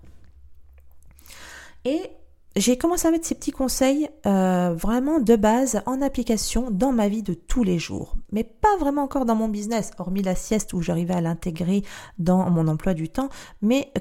Et 1.86 2.10
j'ai 2.56 2.76
commencé 2.76 3.06
à 3.06 3.12
mettre 3.12 3.26
ces 3.26 3.36
petits 3.36 3.52
conseils 3.52 4.08
euh, 4.26 4.74
vraiment 4.74 5.20
de 5.20 5.36
base 5.36 5.82
en 5.86 6.02
application 6.02 6.72
dans 6.72 6.90
ma 6.90 7.08
vie 7.08 7.22
de 7.22 7.32
tous 7.32 7.62
les 7.62 7.78
jours, 7.78 8.16
mais 8.32 8.42
pas 8.42 8.76
vraiment 8.80 9.02
encore 9.02 9.24
dans 9.24 9.36
mon 9.36 9.48
business, 9.48 9.92
hormis 9.98 10.22
la 10.22 10.34
sieste 10.34 10.72
où 10.72 10.82
j'arrivais 10.82 11.14
à 11.14 11.20
l'intégrer 11.20 11.84
dans 12.18 12.50
mon 12.50 12.66
emploi 12.66 12.92
du 12.92 13.08
temps, 13.08 13.28
mais 13.62 13.92
euh, 13.96 14.00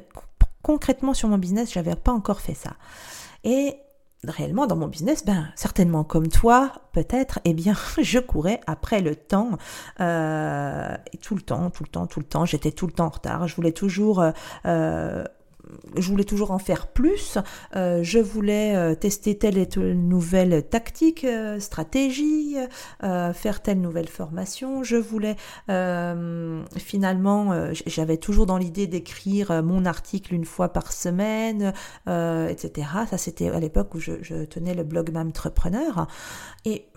concrètement 0.64 1.14
sur 1.14 1.30
mon 1.30 1.38
business, 1.38 1.72
j'avais 1.72 1.96
pas 1.96 2.12
encore 2.12 2.42
fait 2.42 2.56
ça. 2.56 2.72
Et 3.44 3.76
réellement 4.24 4.66
dans 4.66 4.78
mon 4.78 4.88
business, 4.88 5.24
ben 5.24 5.50
certainement 5.56 6.04
comme 6.04 6.30
toi, 6.30 6.72
peut-être, 6.92 7.40
eh 7.46 7.54
bien 7.54 7.76
je 8.02 8.18
courais 8.18 8.62
après 8.66 9.02
le 9.02 9.16
temps, 9.16 9.60
euh, 10.00 10.98
tout 11.22 11.36
le 11.36 11.42
temps, 11.42 11.70
tout 11.70 11.84
le 11.84 11.90
temps, 11.90 12.08
tout 12.08 12.20
le 12.20 12.26
temps, 12.26 12.46
j'étais 12.46 12.72
tout 12.72 12.88
le 12.88 12.94
temps 12.94 13.06
en 13.06 13.10
retard. 13.10 13.48
Je 13.48 13.56
voulais 13.56 13.74
toujours 13.74 14.24
je 15.98 16.10
voulais 16.10 16.24
toujours 16.24 16.52
en 16.52 16.60
faire 16.60 16.88
plus. 16.88 17.38
Euh, 17.76 18.02
je 18.04 18.20
voulais 18.20 18.76
euh, 18.76 18.96
tester 18.96 19.38
telle 19.38 19.58
et 19.58 19.68
telle 19.68 19.98
nouvelle 19.98 20.68
tactique, 20.68 21.24
euh, 21.24 21.60
stratégie, 21.60 22.56
faire 23.02 23.62
telle 23.62 23.82
nouvelle 23.82 24.08
formation. 24.08 24.84
Je 24.84 24.96
voulais 24.96 25.36
finalement, 26.78 27.72
j'avais 27.86 28.18
toujours 28.18 28.46
dans 28.46 28.58
l'idée 28.58 28.88
d'écrire 28.88 29.64
mon 29.64 29.86
article 29.86 30.34
une 30.34 30.46
fois 30.46 30.70
par 30.70 30.92
semaine, 30.92 31.74
etc. 32.08 32.88
Ça 33.10 33.18
c'était 33.18 33.50
à 33.50 33.60
l'époque 33.60 33.96
où 33.96 34.00
je, 34.00 34.46
tenais 34.46 34.74
le 34.74 34.84
blog 34.84 35.12
Mamtrepreneur. 35.12 36.08
Et 36.66 36.88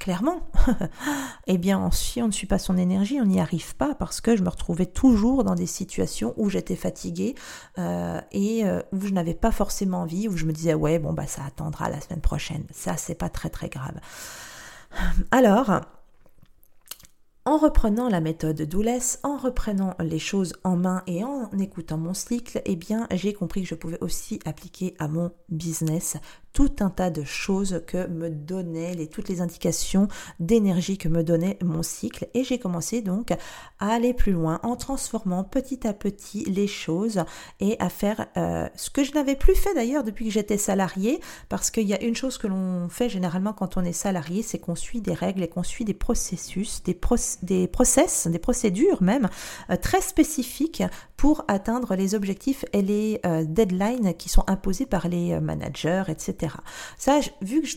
clairement, 0.00 0.40
eh 1.46 1.58
bien, 1.58 1.90
si 1.92 2.20
on 2.22 2.26
ne 2.26 2.32
suit 2.32 2.46
pas 2.46 2.58
son 2.58 2.76
énergie, 2.76 3.20
on 3.20 3.26
n'y 3.26 3.38
arrive 3.38 3.76
pas 3.76 3.94
parce 3.94 4.20
que 4.20 4.34
je 4.34 4.42
me 4.42 4.48
retrouvais 4.48 4.86
toujours 4.86 5.44
dans 5.44 5.54
des 5.54 5.66
situations 5.66 6.34
où 6.38 6.48
j'étais 6.50 6.74
fatiguée 6.74 7.36
euh, 7.78 8.20
et 8.32 8.64
euh, 8.64 8.80
où 8.92 9.00
je 9.02 9.12
n'avais 9.12 9.34
pas 9.34 9.52
forcément 9.52 9.98
envie, 9.98 10.26
où 10.26 10.36
je 10.36 10.46
me 10.46 10.52
disais 10.52 10.74
ouais 10.74 10.98
bon 10.98 11.12
bah 11.12 11.26
ça 11.26 11.42
attendra 11.44 11.90
la 11.90 12.00
semaine 12.00 12.22
prochaine. 12.22 12.64
Ça 12.72 12.96
c'est 12.96 13.14
pas 13.14 13.28
très 13.28 13.50
très 13.50 13.68
grave. 13.68 14.00
Alors, 15.30 15.70
en 17.44 17.56
reprenant 17.58 18.08
la 18.08 18.20
méthode 18.20 18.60
Doulès, 18.62 19.18
en 19.22 19.36
reprenant 19.36 19.94
les 19.98 20.18
choses 20.18 20.54
en 20.62 20.76
main 20.76 21.02
et 21.06 21.24
en 21.24 21.50
écoutant 21.58 21.98
mon 21.98 22.14
cycle, 22.14 22.62
eh 22.64 22.76
bien, 22.76 23.06
j'ai 23.12 23.32
compris 23.32 23.62
que 23.62 23.68
je 23.68 23.74
pouvais 23.74 23.98
aussi 24.02 24.40
appliquer 24.44 24.94
à 24.98 25.08
mon 25.08 25.32
business 25.48 26.16
tout 26.52 26.76
un 26.80 26.90
tas 26.90 27.10
de 27.10 27.24
choses 27.24 27.82
que 27.86 28.06
me 28.08 28.28
donnaient 28.28 28.94
les, 28.94 29.06
toutes 29.06 29.28
les 29.28 29.40
indications 29.40 30.08
d'énergie 30.40 30.98
que 30.98 31.08
me 31.08 31.22
donnait 31.22 31.58
mon 31.62 31.82
cycle. 31.82 32.28
Et 32.34 32.44
j'ai 32.44 32.58
commencé 32.58 33.02
donc 33.02 33.32
à 33.78 33.88
aller 33.88 34.14
plus 34.14 34.32
loin 34.32 34.60
en 34.62 34.76
transformant 34.76 35.44
petit 35.44 35.86
à 35.86 35.92
petit 35.92 36.44
les 36.44 36.66
choses 36.66 37.24
et 37.60 37.76
à 37.78 37.88
faire 37.88 38.26
euh, 38.36 38.68
ce 38.74 38.90
que 38.90 39.04
je 39.04 39.12
n'avais 39.12 39.36
plus 39.36 39.54
fait 39.54 39.74
d'ailleurs 39.74 40.04
depuis 40.04 40.26
que 40.26 40.32
j'étais 40.32 40.58
salarié 40.58 41.20
parce 41.48 41.70
qu'il 41.70 41.86
y 41.86 41.94
a 41.94 42.02
une 42.02 42.16
chose 42.16 42.38
que 42.38 42.46
l'on 42.46 42.88
fait 42.88 43.08
généralement 43.08 43.52
quand 43.52 43.76
on 43.76 43.84
est 43.84 43.92
salarié 43.92 44.42
c'est 44.42 44.58
qu'on 44.58 44.74
suit 44.74 45.00
des 45.00 45.14
règles 45.14 45.42
et 45.42 45.48
qu'on 45.48 45.62
suit 45.62 45.84
des 45.84 45.94
processus, 45.94 46.82
des, 46.82 46.98
des 47.42 47.68
process, 47.68 48.26
des 48.26 48.38
procédures 48.38 49.02
même 49.02 49.28
euh, 49.70 49.76
très 49.76 50.00
spécifiques 50.00 50.82
pour 51.20 51.44
atteindre 51.48 51.96
les 51.96 52.14
objectifs 52.14 52.64
et 52.72 52.80
les 52.80 53.20
euh, 53.26 53.44
deadlines 53.44 54.14
qui 54.14 54.30
sont 54.30 54.42
imposés 54.46 54.86
par 54.86 55.06
les 55.06 55.38
managers, 55.38 56.04
etc. 56.08 56.54
Ça, 56.96 57.20
vu 57.42 57.60
que 57.60 57.68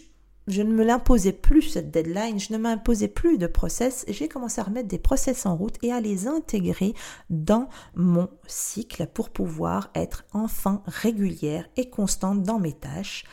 je, 0.47 0.61
ne 0.61 0.73
me 0.73 0.85
l'imposais 0.85 1.33
plus, 1.33 1.63
cette 1.63 1.91
deadline, 1.91 2.39
je 2.39 2.53
ne 2.53 2.57
m'imposais 2.57 3.09
plus 3.09 3.37
de 3.37 3.47
process, 3.47 4.05
j'ai 4.07 4.29
commencé 4.29 4.61
à 4.61 4.63
remettre 4.63 4.87
des 4.87 4.97
process 4.97 5.45
en 5.45 5.57
route 5.57 5.75
et 5.81 5.91
à 5.91 5.99
les 5.99 6.25
intégrer 6.25 6.93
dans 7.29 7.67
mon 7.95 8.29
cycle 8.47 9.07
pour 9.07 9.29
pouvoir 9.29 9.91
être 9.93 10.23
enfin 10.31 10.81
régulière 10.85 11.67
et 11.75 11.89
constante 11.89 12.43
dans 12.43 12.59
mes 12.59 12.71
tâches 12.71 13.25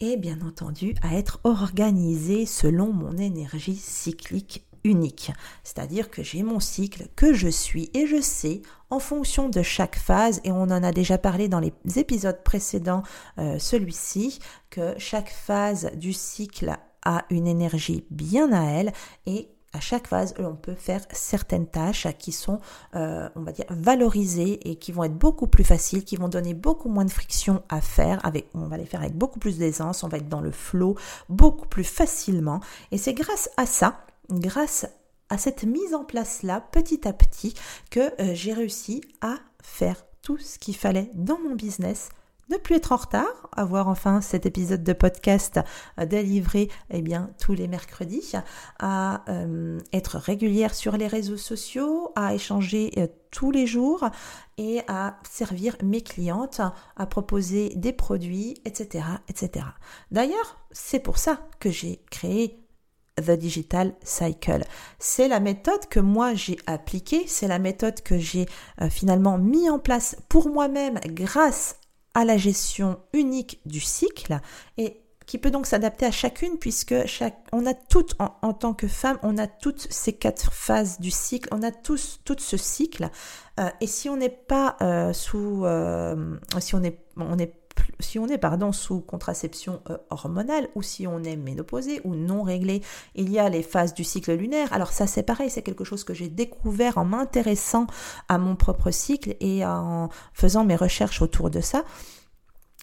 et 0.00 0.18
bien 0.18 0.42
entendu 0.42 0.94
à 1.00 1.16
être 1.16 1.40
organisée 1.44 2.44
selon 2.44 2.92
mon 2.92 3.16
énergie 3.16 3.76
cyclique 3.76 4.67
unique. 4.88 5.30
C'est-à-dire 5.62 6.10
que 6.10 6.22
j'ai 6.22 6.42
mon 6.42 6.60
cycle 6.60 7.08
que 7.14 7.32
je 7.32 7.48
suis 7.48 7.90
et 7.94 8.06
je 8.06 8.20
sais 8.20 8.62
en 8.90 8.98
fonction 8.98 9.48
de 9.48 9.62
chaque 9.62 9.96
phase, 9.96 10.40
et 10.44 10.50
on 10.50 10.62
en 10.62 10.82
a 10.82 10.92
déjà 10.92 11.18
parlé 11.18 11.48
dans 11.48 11.60
les 11.60 11.72
épisodes 11.96 12.42
précédents, 12.42 13.02
euh, 13.38 13.58
celui-ci, 13.58 14.38
que 14.70 14.94
chaque 14.98 15.30
phase 15.30 15.90
du 15.94 16.12
cycle 16.12 16.76
a 17.04 17.24
une 17.30 17.46
énergie 17.46 18.04
bien 18.10 18.50
à 18.52 18.64
elle 18.64 18.92
et 19.26 19.50
à 19.74 19.80
chaque 19.80 20.06
phase, 20.06 20.34
on 20.38 20.54
peut 20.54 20.74
faire 20.74 21.02
certaines 21.12 21.66
tâches 21.66 22.06
qui 22.18 22.32
sont, 22.32 22.58
euh, 22.94 23.28
on 23.36 23.42
va 23.42 23.52
dire, 23.52 23.66
valorisées 23.68 24.68
et 24.68 24.76
qui 24.76 24.92
vont 24.92 25.04
être 25.04 25.16
beaucoup 25.16 25.46
plus 25.46 25.64
faciles, 25.64 26.04
qui 26.04 26.16
vont 26.16 26.28
donner 26.28 26.54
beaucoup 26.54 26.88
moins 26.88 27.04
de 27.04 27.10
friction 27.10 27.62
à 27.68 27.82
faire. 27.82 28.24
Avec, 28.24 28.48
on 28.54 28.66
va 28.66 28.78
les 28.78 28.86
faire 28.86 29.00
avec 29.00 29.14
beaucoup 29.14 29.38
plus 29.38 29.58
d'aisance, 29.58 30.02
on 30.04 30.08
va 30.08 30.16
être 30.16 30.28
dans 30.28 30.40
le 30.40 30.52
flow 30.52 30.96
beaucoup 31.28 31.68
plus 31.68 31.84
facilement. 31.84 32.60
Et 32.92 32.98
c'est 32.98 33.12
grâce 33.12 33.50
à 33.58 33.66
ça 33.66 34.00
grâce 34.30 34.86
à 35.28 35.38
cette 35.38 35.64
mise 35.64 35.94
en 35.94 36.04
place-là, 36.04 36.60
petit 36.72 37.06
à 37.06 37.12
petit, 37.12 37.54
que 37.90 38.00
euh, 38.20 38.34
j'ai 38.34 38.52
réussi 38.52 39.02
à 39.20 39.36
faire 39.62 40.04
tout 40.22 40.38
ce 40.38 40.58
qu'il 40.58 40.76
fallait 40.76 41.10
dans 41.14 41.38
mon 41.38 41.54
business 41.54 42.08
ne 42.50 42.56
plus 42.56 42.76
être 42.76 42.92
en 42.92 42.96
retard, 42.96 43.50
avoir 43.54 43.88
enfin 43.88 44.22
cet 44.22 44.46
épisode 44.46 44.82
de 44.82 44.94
podcast 44.94 45.60
euh, 46.00 46.06
délivré 46.06 46.70
eh 46.88 47.02
bien, 47.02 47.30
tous 47.38 47.52
les 47.52 47.68
mercredis, 47.68 48.32
à 48.78 49.22
euh, 49.28 49.78
être 49.92 50.16
régulière 50.16 50.74
sur 50.74 50.96
les 50.96 51.08
réseaux 51.08 51.36
sociaux, 51.36 52.10
à 52.16 52.34
échanger 52.34 53.10
tous 53.30 53.50
les 53.50 53.66
jours 53.66 54.08
et 54.56 54.80
à 54.88 55.18
servir 55.28 55.76
mes 55.82 56.00
clientes, 56.00 56.62
à 56.96 57.04
proposer 57.04 57.68
des 57.76 57.92
produits, 57.92 58.62
etc. 58.64 59.04
etc. 59.28 59.66
D'ailleurs, 60.10 60.56
c'est 60.70 61.00
pour 61.00 61.18
ça 61.18 61.46
que 61.60 61.70
j'ai 61.70 62.00
créé 62.10 62.58
The 63.20 63.32
Digital 63.32 63.94
Cycle. 64.02 64.64
C'est 64.98 65.28
la 65.28 65.40
méthode 65.40 65.86
que 65.88 66.00
moi 66.00 66.34
j'ai 66.34 66.58
appliquée, 66.66 67.24
c'est 67.26 67.48
la 67.48 67.58
méthode 67.58 68.02
que 68.02 68.18
j'ai 68.18 68.46
euh, 68.80 68.88
finalement 68.90 69.38
mis 69.38 69.68
en 69.70 69.78
place 69.78 70.16
pour 70.28 70.48
moi-même 70.48 70.98
grâce 71.06 71.76
à 72.14 72.24
la 72.24 72.36
gestion 72.36 72.98
unique 73.12 73.60
du 73.66 73.80
cycle 73.80 74.40
et 74.76 75.02
qui 75.26 75.36
peut 75.36 75.50
donc 75.50 75.66
s'adapter 75.66 76.06
à 76.06 76.10
chacune 76.10 76.58
puisque 76.58 77.06
chaque, 77.06 77.36
on 77.52 77.66
a 77.66 77.74
toutes 77.74 78.14
en, 78.18 78.54
tant 78.54 78.72
que 78.72 78.88
femme, 78.88 79.18
on 79.22 79.36
a 79.36 79.46
toutes 79.46 79.86
ces 79.90 80.14
quatre 80.14 80.52
phases 80.52 81.00
du 81.00 81.10
cycle, 81.10 81.48
on 81.52 81.62
a 81.62 81.70
tous 81.70 82.20
tout 82.24 82.36
ce 82.38 82.56
cycle. 82.56 83.10
Euh, 83.60 83.68
et 83.82 83.86
si 83.86 84.08
on 84.08 84.16
n'est 84.16 84.30
pas 84.30 84.76
euh, 84.80 85.12
sous, 85.12 85.66
si 86.60 86.74
on 86.74 86.82
est, 86.82 86.98
on 87.16 87.38
est 87.38 87.57
si 88.00 88.18
on 88.18 88.26
est 88.28 88.38
pardon 88.38 88.72
sous 88.72 89.00
contraception 89.00 89.80
hormonale 90.10 90.68
ou 90.74 90.82
si 90.82 91.06
on 91.06 91.22
est 91.24 91.36
ménopausée 91.36 92.00
ou 92.04 92.14
non 92.14 92.42
réglée, 92.42 92.82
il 93.14 93.30
y 93.30 93.38
a 93.38 93.48
les 93.48 93.62
phases 93.62 93.94
du 93.94 94.04
cycle 94.04 94.32
lunaire. 94.34 94.72
Alors 94.72 94.92
ça 94.92 95.06
c'est 95.06 95.22
pareil, 95.22 95.50
c'est 95.50 95.62
quelque 95.62 95.84
chose 95.84 96.04
que 96.04 96.14
j'ai 96.14 96.28
découvert 96.28 96.98
en 96.98 97.04
m'intéressant 97.04 97.86
à 98.28 98.38
mon 98.38 98.56
propre 98.56 98.90
cycle 98.90 99.36
et 99.40 99.64
en 99.64 100.08
faisant 100.32 100.64
mes 100.64 100.76
recherches 100.76 101.22
autour 101.22 101.50
de 101.50 101.60
ça 101.60 101.84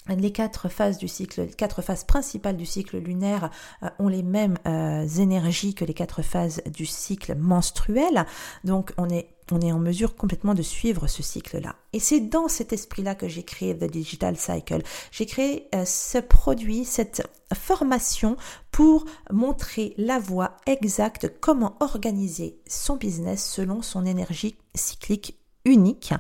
les 0.10 0.32
quatre 0.32 0.70
phases 0.70 0.98
du 0.98 1.08
cycle, 1.08 1.42
les 1.42 1.48
quatre 1.54 1.82
phases 1.82 2.04
principales 2.04 2.58
du 2.58 2.66
cycle 2.66 2.98
lunaire 2.98 3.50
euh, 3.84 3.90
ont 4.00 4.08
les 4.08 4.24
mêmes 4.24 4.58
euh, 4.68 5.08
énergies 5.08 5.74
que 5.74 5.86
les 5.86 5.94
quatre 5.94 6.22
phases 6.22 6.62
du 6.68 6.86
cycle 6.86 7.36
menstruel. 7.36 8.26
Donc 8.64 8.94
on 8.98 9.10
est 9.10 9.30
on 9.52 9.62
est 9.62 9.72
en 9.72 9.78
mesure 9.78 10.16
complètement 10.16 10.56
de 10.56 10.64
suivre 10.64 11.06
ce 11.06 11.22
cycle-là. 11.22 11.76
Et 11.94 12.00
c'est 12.00 12.20
dans 12.20 12.48
cet 12.48 12.74
esprit-là 12.74 13.14
que 13.14 13.28
j'ai 13.28 13.44
créé 13.44 13.78
The 13.78 13.84
Digital 13.84 14.38
Cycle. 14.38 14.82
J'ai 15.12 15.28
créé 15.28 15.68
euh, 15.76 15.86
ce 15.86 16.18
produit, 16.18 16.84
cette 16.84 17.28
formation 17.54 18.38
pour 18.72 19.06
montrer 19.32 19.94
la 19.98 20.18
voie 20.18 20.58
exacte 20.66 21.32
comment 21.40 21.76
organiser 21.80 22.58
son 22.68 22.96
business 22.96 23.48
selon 23.48 23.84
son 23.84 24.04
énergie 24.06 24.56
cyclique 24.74 25.38
unique 25.66 26.14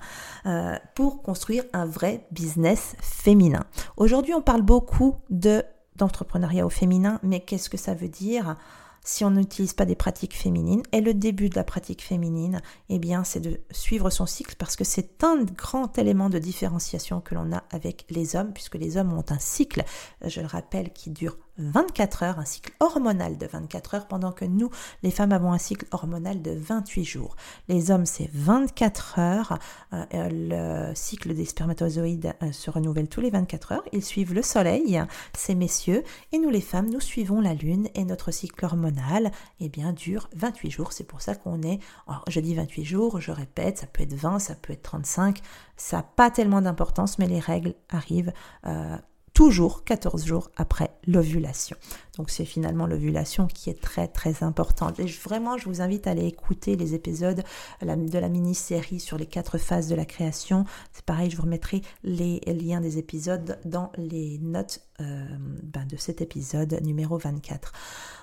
euh, 0.45 0.75
pour 0.95 1.21
construire 1.21 1.63
un 1.73 1.85
vrai 1.85 2.27
business 2.31 2.95
féminin. 3.01 3.63
Aujourd'hui, 3.97 4.33
on 4.33 4.41
parle 4.41 4.61
beaucoup 4.61 5.15
de 5.29 5.63
d'entrepreneuriat 5.95 6.65
au 6.65 6.69
féminin, 6.69 7.19
mais 7.23 7.39
qu'est-ce 7.39 7.69
que 7.69 7.77
ça 7.77 7.93
veut 7.93 8.09
dire 8.09 8.57
si 9.01 9.23
on 9.23 9.31
n'utilise 9.31 9.71
pas 9.71 9.85
des 9.85 9.95
pratiques 9.95 10.35
féminines? 10.35 10.83
Et 10.91 10.99
le 10.99 11.13
début 11.13 11.47
de 11.47 11.55
la 11.55 11.63
pratique 11.63 12.03
féminine, 12.03 12.61
eh 12.89 12.99
bien, 12.99 13.23
c'est 13.23 13.39
de 13.39 13.61
suivre 13.71 14.09
son 14.09 14.25
cycle 14.25 14.55
parce 14.57 14.75
que 14.75 14.83
c'est 14.83 15.23
un 15.23 15.43
grand 15.43 15.97
élément 15.97 16.29
de 16.29 16.37
différenciation 16.37 17.21
que 17.21 17.33
l'on 17.33 17.53
a 17.53 17.63
avec 17.71 18.05
les 18.09 18.35
hommes, 18.35 18.51
puisque 18.51 18.75
les 18.75 18.97
hommes 18.97 19.13
ont 19.13 19.23
un 19.29 19.39
cycle, 19.39 19.85
je 20.25 20.41
le 20.41 20.47
rappelle, 20.47 20.91
qui 20.91 21.11
dure 21.11 21.37
24 21.57 22.23
heures, 22.23 22.39
un 22.39 22.45
cycle 22.45 22.73
hormonal 22.79 23.37
de 23.37 23.47
24 23.47 23.95
heures, 23.95 24.07
pendant 24.07 24.31
que 24.31 24.45
nous, 24.45 24.69
les 25.03 25.11
femmes, 25.11 25.31
avons 25.31 25.51
un 25.51 25.57
cycle 25.57 25.85
hormonal 25.91 26.41
de 26.41 26.51
28 26.51 27.03
jours. 27.03 27.35
Les 27.67 27.91
hommes, 27.91 28.05
c'est 28.05 28.29
24 28.33 29.19
heures. 29.19 29.59
Euh, 29.93 30.29
le 30.31 30.95
cycle 30.95 31.33
des 31.33 31.45
spermatozoïdes 31.45 32.33
euh, 32.43 32.51
se 32.51 32.69
renouvelle 32.69 33.07
tous 33.07 33.21
les 33.21 33.29
24 33.29 33.71
heures. 33.71 33.83
Ils 33.91 34.03
suivent 34.03 34.33
le 34.33 34.41
soleil, 34.41 35.01
ces 35.33 35.55
messieurs, 35.55 36.03
et 36.31 36.39
nous, 36.39 36.49
les 36.49 36.61
femmes, 36.61 36.89
nous 36.89 36.99
suivons 36.99 37.41
la 37.41 37.53
lune, 37.53 37.89
et 37.95 38.03
notre 38.03 38.31
cycle 38.31 38.65
hormonal, 38.65 39.31
eh 39.59 39.69
bien, 39.69 39.93
dure 39.93 40.29
28 40.35 40.71
jours. 40.71 40.93
C'est 40.93 41.03
pour 41.03 41.21
ça 41.21 41.35
qu'on 41.35 41.61
est, 41.61 41.79
je 42.27 42.39
dis 42.39 42.55
28 42.55 42.85
jours, 42.85 43.21
je 43.21 43.31
répète, 43.31 43.79
ça 43.79 43.87
peut 43.87 44.03
être 44.03 44.13
20, 44.13 44.39
ça 44.39 44.55
peut 44.55 44.73
être 44.73 44.83
35, 44.83 45.39
ça 45.77 45.97
n'a 45.97 46.03
pas 46.03 46.31
tellement 46.31 46.61
d'importance, 46.61 47.19
mais 47.19 47.27
les 47.27 47.39
règles 47.39 47.75
arrivent. 47.89 48.33
Euh, 48.65 48.97
toujours 49.35 49.83
14 49.83 50.25
jours 50.25 50.49
après 50.55 50.91
l'ovulation. 51.05 51.75
Donc 52.17 52.29
c'est 52.29 52.45
finalement 52.45 52.87
l'ovulation 52.87 53.47
qui 53.47 53.69
est 53.69 53.79
très 53.79 54.07
très 54.07 54.43
importante. 54.43 54.97
Et 54.99 55.05
vraiment, 55.05 55.57
je 55.57 55.65
vous 55.65 55.81
invite 55.81 56.07
à 56.07 56.11
aller 56.11 56.25
écouter 56.25 56.77
les 56.77 56.95
épisodes 56.95 57.43
de 57.81 58.17
la 58.17 58.29
mini-série 58.29 59.01
sur 59.01 59.17
les 59.17 59.25
quatre 59.25 59.57
phases 59.57 59.89
de 59.89 59.95
la 59.95 60.05
création. 60.05 60.63
C'est 60.93 61.03
pareil, 61.03 61.29
je 61.29 61.35
vous 61.35 61.43
remettrai 61.43 61.81
les 62.03 62.39
liens 62.45 62.79
des 62.79 62.97
épisodes 62.97 63.59
dans 63.65 63.91
les 63.97 64.39
notes 64.39 64.79
euh, 65.01 65.25
ben, 65.63 65.85
de 65.85 65.97
cet 65.97 66.21
épisode 66.21 66.79
numéro 66.81 67.17
24. 67.17 67.73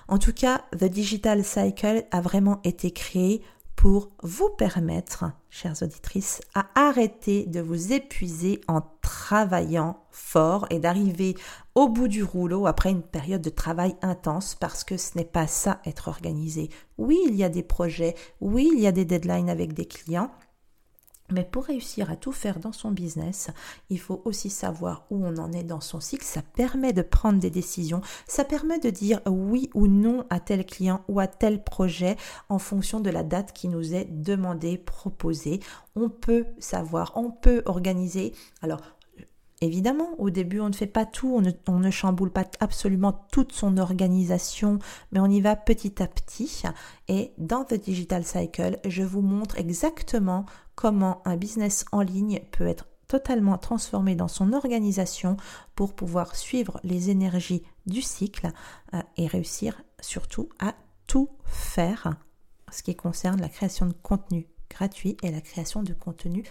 En 0.07 0.17
tout 0.17 0.33
cas, 0.33 0.63
The 0.71 0.85
Digital 0.85 1.43
Cycle 1.43 2.05
a 2.09 2.21
vraiment 2.21 2.59
été 2.63 2.89
créé 2.89 3.43
pour 3.75 4.11
vous 4.21 4.49
permettre, 4.49 5.25
chères 5.49 5.81
auditrices, 5.81 6.41
à 6.53 6.67
arrêter 6.75 7.45
de 7.45 7.59
vous 7.59 7.91
épuiser 7.91 8.61
en 8.67 8.81
travaillant 9.01 9.97
fort 10.11 10.65
et 10.69 10.79
d'arriver 10.79 11.35
au 11.75 11.89
bout 11.89 12.07
du 12.07 12.23
rouleau 12.23 12.67
après 12.67 12.91
une 12.91 13.01
période 13.01 13.41
de 13.41 13.49
travail 13.49 13.95
intense 14.01 14.55
parce 14.55 14.83
que 14.83 14.97
ce 14.97 15.17
n'est 15.17 15.25
pas 15.25 15.47
ça 15.47 15.81
être 15.85 16.07
organisé. 16.07 16.69
Oui, 16.97 17.19
il 17.27 17.35
y 17.35 17.43
a 17.43 17.49
des 17.49 17.63
projets, 17.63 18.15
oui, 18.41 18.69
il 18.73 18.79
y 18.79 18.87
a 18.87 18.91
des 18.91 19.05
deadlines 19.05 19.49
avec 19.49 19.73
des 19.73 19.85
clients, 19.85 20.31
mais 21.33 21.43
pour 21.43 21.65
réussir 21.65 22.11
à 22.11 22.15
tout 22.15 22.31
faire 22.31 22.59
dans 22.59 22.71
son 22.71 22.91
business, 22.91 23.49
il 23.89 23.99
faut 23.99 24.21
aussi 24.23 24.49
savoir 24.49 25.05
où 25.09 25.25
on 25.25 25.37
en 25.37 25.51
est 25.51 25.63
dans 25.63 25.81
son 25.81 25.99
cycle. 25.99 26.23
Ça 26.23 26.41
permet 26.41 26.93
de 26.93 27.01
prendre 27.01 27.39
des 27.39 27.49
décisions. 27.49 28.01
Ça 28.27 28.45
permet 28.45 28.79
de 28.79 28.89
dire 28.89 29.19
oui 29.25 29.69
ou 29.73 29.87
non 29.87 30.25
à 30.29 30.39
tel 30.39 30.65
client 30.65 31.01
ou 31.07 31.19
à 31.19 31.27
tel 31.27 31.63
projet 31.63 32.15
en 32.49 32.59
fonction 32.59 32.99
de 32.99 33.09
la 33.09 33.23
date 33.23 33.51
qui 33.53 33.67
nous 33.67 33.95
est 33.95 34.05
demandée, 34.05 34.77
proposée. 34.77 35.59
On 35.95 36.09
peut 36.09 36.45
savoir, 36.59 37.13
on 37.15 37.31
peut 37.31 37.63
organiser. 37.65 38.33
Alors, 38.61 38.81
Évidemment, 39.63 40.09
au 40.17 40.29
début, 40.29 40.59
on 40.59 40.67
ne 40.67 40.73
fait 40.73 40.87
pas 40.87 41.05
tout, 41.05 41.41
on 41.67 41.79
ne, 41.79 41.91
chamboule 41.91 42.31
pas 42.31 42.43
absolument 42.59 43.25
toute 43.31 43.53
son 43.53 43.77
organisation, 43.77 44.79
mais 45.11 45.21
on 45.21 45.27
y 45.27 45.39
va 45.39 45.55
petit 45.55 46.03
à 46.03 46.07
petit. 46.07 46.63
Et 47.07 47.31
dans 47.37 47.63
The 47.63 47.75
Digital 47.75 48.25
Cycle, 48.25 48.79
je 48.85 49.03
vous 49.03 49.21
montre 49.21 49.57
exactement 49.57 50.45
comment 50.75 51.21
un 51.23 51.37
business 51.37 51.85
en 51.93 52.01
ligne 52.01 52.41
peut 52.51 52.67
être 52.67 52.87
totalement 53.07 53.57
transformé 53.57 54.15
dans 54.15 54.27
son 54.27 54.51
organisation 54.51 55.37
pour 55.75 55.93
pouvoir 55.93 56.35
suivre 56.35 56.79
les 56.83 57.09
énergies 57.09 57.63
du 57.85 58.01
cycle 58.01 58.51
euh, 58.93 59.01
et 59.15 59.27
réussir 59.27 59.81
surtout 60.01 60.49
à 60.59 60.73
tout 61.07 61.29
faire 61.45 62.15
ce 62.69 62.83
qui 62.83 62.95
concerne 62.95 63.39
la 63.39 63.49
création 63.49 63.85
de 63.85 63.93
contenu 63.93 64.47
gratuit 64.69 65.15
et 65.21 65.31
la 65.31 65.41
création 65.41 65.83
de 65.83 65.93
contenu 65.93 66.43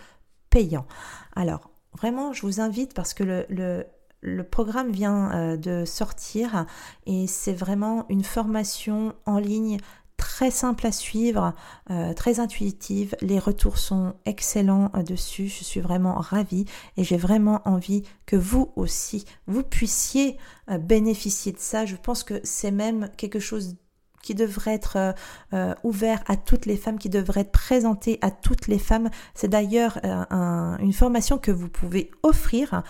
payant. 0.49 0.87
Alors, 1.35 1.72
vraiment, 1.97 2.33
je 2.33 2.43
vous 2.43 2.61
invite 2.61 2.95
parce 2.95 3.15
que 3.15 3.25
le, 3.25 3.87
le, 4.21 4.45
programme 4.45 4.91
vient 4.91 5.33
euh, 5.33 5.57
de 5.57 5.85
sortir 5.85 6.67
et 7.07 7.27
c'est 7.27 7.53
vraiment 7.53 8.07
une 8.09 8.25
formation 8.25 9.15
en 9.27 9.39
ligne 9.39 9.79
très 10.17 10.53
simple 10.53 10.87
à 10.87 10.93
suivre, 10.93 11.53
euh, 11.91 12.15
très 12.15 12.39
intuitive. 12.39 13.17
Les 13.21 13.39
retours 13.39 13.79
sont 13.79 14.15
excellents 14.25 14.91
euh, 14.95 15.03
dessus. 15.03 15.49
Je 15.49 15.65
suis 15.65 15.81
vraiment 15.81 16.15
ravie 16.15 16.65
et 16.97 17.05
j'ai 17.05 17.17
vraiment 17.17 17.61
envie 17.65 18.05
que 18.27 18.37
vous 18.37 18.73
aussi, 18.77 19.25
vous 19.47 19.63
puissiez 19.63 20.39
bénéficier 20.69 21.53
de 21.53 21.59
ça. 21.59 21.85
Je 21.85 21.97
pense 21.97 22.23
que 22.23 22.41
c'est 22.45 22.71
même 22.71 23.11
quelque 23.17 23.41
chose 23.41 23.77
qui 24.23 24.35
devrait 24.35 24.75
être 24.75 24.97
euh, 24.97 25.13
euh, 25.53 25.75
ouvert 25.83 26.23
à 26.27 26.37
toutes 26.37 26.67
les 26.67 26.77
femmes, 26.77 26.99
qui 26.99 27.09
devrait 27.09 27.43
être 27.43 27.53
présenté 27.53 28.19
à 28.23 28.31
toutes 28.31 28.69
les 28.69 28.79
femmes. 28.79 29.11
C'est 29.35 29.49
d'ailleurs 29.49 29.99
euh, 30.05 30.77
une 30.79 30.93
formation 30.93 31.39
que 31.39 31.51
vous 31.51 31.69
pouvez 31.69 32.11
offrir, 32.23 32.83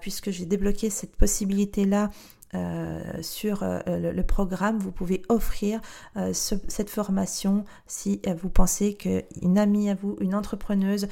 puisque 0.00 0.30
j'ai 0.30 0.46
débloqué 0.46 0.90
cette 0.90 1.16
possibilité-là 1.16 2.10
euh, 2.56 3.22
sur 3.22 3.62
euh, 3.62 3.80
le, 3.86 4.22
programme, 4.22 4.78
vous 4.78 4.90
pouvez 4.90 5.22
offrir 5.28 5.80
euh, 6.16 6.32
cette 6.32 6.88
formation 6.88 7.64
si 7.86 8.22
vous 8.40 8.48
pensez 8.48 8.94
qu'une 8.94 9.58
amie 9.58 9.90
à 9.90 9.94
vous, 9.94 10.16
une 10.20 10.34
entrepreneuse, 10.34 11.08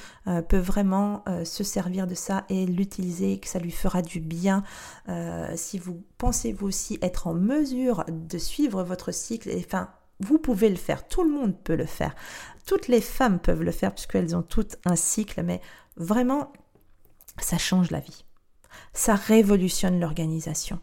peut 0.49 0.59
vraiment 0.59 1.25
se 1.45 1.63
servir 1.63 2.07
de 2.07 2.15
ça 2.15 2.45
et 2.49 2.67
l'utiliser, 2.67 3.39
que 3.39 3.49
ça 3.49 3.59
lui 3.59 3.71
fera 3.71 4.03
du 4.03 4.21
bien. 4.21 4.63
si 5.55 5.79
vous 5.79 6.03
pensez 6.19 6.53
vous 6.53 6.67
aussi 6.67 6.99
être 7.03 7.27
en 7.27 7.35
mesure 7.35 8.05
de 8.09 8.39
suivre 8.39 8.83
votre 8.83 9.13
cycle, 9.13 9.49
et, 9.51 9.63
enfin, 9.65 9.91
vous 10.21 10.39
pouvez 10.39 10.69
le 10.69 10.77
faire, 10.77 11.07
tout 11.07 11.23
le 11.23 11.31
monde 11.31 11.55
peut 11.63 11.77
le 11.77 11.87
faire. 11.87 12.15
Toutes 12.67 12.89
les 12.89 13.01
femmes 13.01 13.39
peuvent 13.39 13.63
le 13.63 13.73
faire 13.73 13.93
puisqu'elles 13.93 14.35
ont 14.35 14.43
toutes 14.43 14.77
un 14.85 14.97
cycle, 14.97 15.43
mais 15.43 15.61
vraiment, 15.97 16.53
ça 17.39 17.59
change 17.59 17.91
la 17.91 18.01
vie. 18.01 18.25
Ça 18.93 19.15
révolutionne 19.15 20.01
l'organisation. 20.01 20.81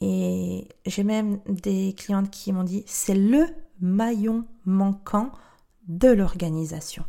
Et 0.00 0.68
j'ai 0.86 1.04
même 1.04 1.40
des 1.46 1.94
clientes 1.96 2.30
qui 2.30 2.52
m'ont 2.52 2.64
dit 2.64 2.84
c'est 2.86 3.14
le 3.14 3.46
maillon 3.80 4.46
manquant 4.64 5.32
de 5.88 6.08
l'organisation. 6.08 7.04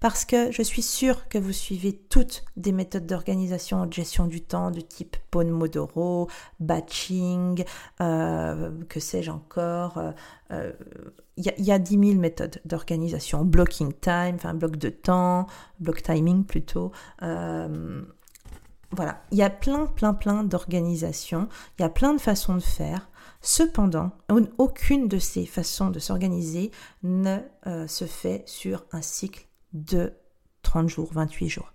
Parce 0.00 0.24
que 0.24 0.52
je 0.52 0.62
suis 0.62 0.82
sûre 0.82 1.28
que 1.28 1.38
vous 1.38 1.52
suivez 1.52 1.92
toutes 1.92 2.44
des 2.56 2.70
méthodes 2.70 3.06
d'organisation 3.06 3.84
de 3.84 3.92
gestion 3.92 4.26
du 4.26 4.40
temps 4.40 4.70
de 4.70 4.80
type 4.80 5.16
Pomodoro, 5.32 6.28
batching, 6.60 7.64
euh, 8.00 8.70
que 8.88 9.00
sais-je 9.00 9.32
encore. 9.32 10.00
Il 10.50 10.56
euh, 10.56 10.72
euh, 11.38 11.52
y, 11.58 11.72
a 11.72 11.78
10 11.80 11.90
000 12.10 12.20
méthodes 12.20 12.60
d'organisation. 12.64 13.44
Blocking 13.44 13.92
time, 13.92 14.36
enfin 14.36 14.54
bloc 14.54 14.76
de 14.76 14.88
temps, 14.88 15.46
block 15.80 16.00
timing 16.02 16.44
plutôt. 16.44 16.92
Voilà, 18.92 19.22
il 19.30 19.38
y 19.38 19.42
a 19.42 19.50
plein, 19.50 19.86
plein, 19.86 20.14
plein 20.14 20.44
d'organisations, 20.44 21.48
il 21.78 21.82
y 21.82 21.84
a 21.84 21.90
plein 21.90 22.14
de 22.14 22.20
façons 22.20 22.54
de 22.54 22.60
faire. 22.60 23.10
Cependant, 23.42 24.12
aucune 24.56 25.08
de 25.08 25.18
ces 25.18 25.46
façons 25.46 25.90
de 25.90 25.98
s'organiser 25.98 26.70
ne 27.02 27.38
euh, 27.66 27.86
se 27.86 28.06
fait 28.06 28.42
sur 28.46 28.84
un 28.92 29.02
cycle 29.02 29.46
de 29.74 30.14
30 30.62 30.88
jours, 30.88 31.10
28 31.12 31.48
jours. 31.48 31.72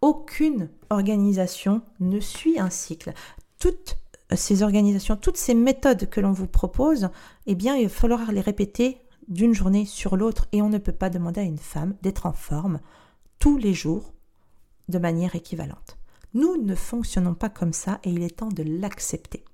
Aucune 0.00 0.70
organisation 0.90 1.82
ne 2.00 2.18
suit 2.18 2.58
un 2.58 2.70
cycle. 2.70 3.12
Toutes 3.58 3.96
ces 4.34 4.62
organisations, 4.62 5.16
toutes 5.16 5.36
ces 5.36 5.54
méthodes 5.54 6.08
que 6.08 6.20
l'on 6.20 6.32
vous 6.32 6.46
propose, 6.48 7.10
eh 7.46 7.54
bien, 7.54 7.76
il 7.76 7.84
va 7.84 7.94
falloir 7.94 8.32
les 8.32 8.40
répéter 8.40 9.00
d'une 9.28 9.54
journée 9.54 9.86
sur 9.86 10.16
l'autre 10.16 10.46
et 10.52 10.62
on 10.62 10.68
ne 10.68 10.78
peut 10.78 10.92
pas 10.92 11.10
demander 11.10 11.40
à 11.40 11.44
une 11.44 11.58
femme 11.58 11.94
d'être 12.02 12.26
en 12.26 12.32
forme 12.32 12.80
tous 13.38 13.56
les 13.56 13.74
jours 13.74 14.12
de 14.88 14.98
manière 14.98 15.34
équivalente. 15.36 15.98
Nous 16.34 16.56
ne 16.56 16.74
fonctionnons 16.74 17.34
pas 17.34 17.48
comme 17.48 17.72
ça 17.72 18.00
et 18.04 18.10
il 18.10 18.22
est 18.22 18.38
temps 18.38 18.48
de 18.48 18.64
l'accepter. 18.64 19.44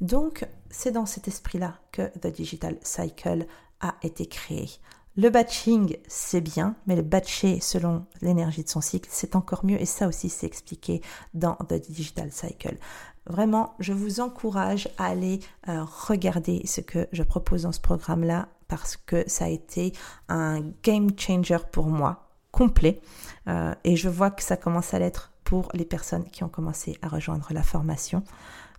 Donc, 0.00 0.46
c'est 0.70 0.92
dans 0.92 1.06
cet 1.06 1.28
esprit-là 1.28 1.78
que 1.92 2.08
The 2.18 2.28
Digital 2.28 2.78
Cycle 2.82 3.46
a 3.80 3.94
été 4.02 4.26
créé. 4.26 4.68
Le 5.16 5.30
batching, 5.30 5.96
c'est 6.08 6.40
bien, 6.40 6.74
mais 6.86 6.96
le 6.96 7.02
batcher 7.02 7.60
selon 7.60 8.04
l'énergie 8.20 8.64
de 8.64 8.68
son 8.68 8.80
cycle, 8.80 9.08
c'est 9.12 9.36
encore 9.36 9.64
mieux 9.64 9.80
et 9.80 9.86
ça 9.86 10.08
aussi, 10.08 10.28
c'est 10.28 10.46
expliqué 10.46 11.02
dans 11.34 11.54
The 11.54 11.74
Digital 11.74 12.32
Cycle. 12.32 12.78
Vraiment, 13.26 13.74
je 13.78 13.92
vous 13.92 14.20
encourage 14.20 14.88
à 14.98 15.06
aller 15.06 15.38
euh, 15.68 15.84
regarder 15.84 16.62
ce 16.66 16.80
que 16.80 17.06
je 17.12 17.22
propose 17.22 17.62
dans 17.62 17.72
ce 17.72 17.80
programme-là 17.80 18.48
parce 18.66 18.96
que 18.96 19.22
ça 19.28 19.44
a 19.44 19.48
été 19.48 19.92
un 20.28 20.60
game 20.82 21.08
changer 21.16 21.58
pour 21.70 21.86
moi, 21.86 22.28
complet. 22.50 23.00
Euh, 23.46 23.74
et 23.84 23.94
je 23.94 24.08
vois 24.08 24.30
que 24.30 24.42
ça 24.42 24.56
commence 24.56 24.94
à 24.94 24.98
l'être 24.98 25.33
pour 25.44 25.68
les 25.74 25.84
personnes 25.84 26.24
qui 26.30 26.42
ont 26.42 26.48
commencé 26.48 26.96
à 27.02 27.08
rejoindre 27.08 27.48
la 27.52 27.62
formation. 27.62 28.22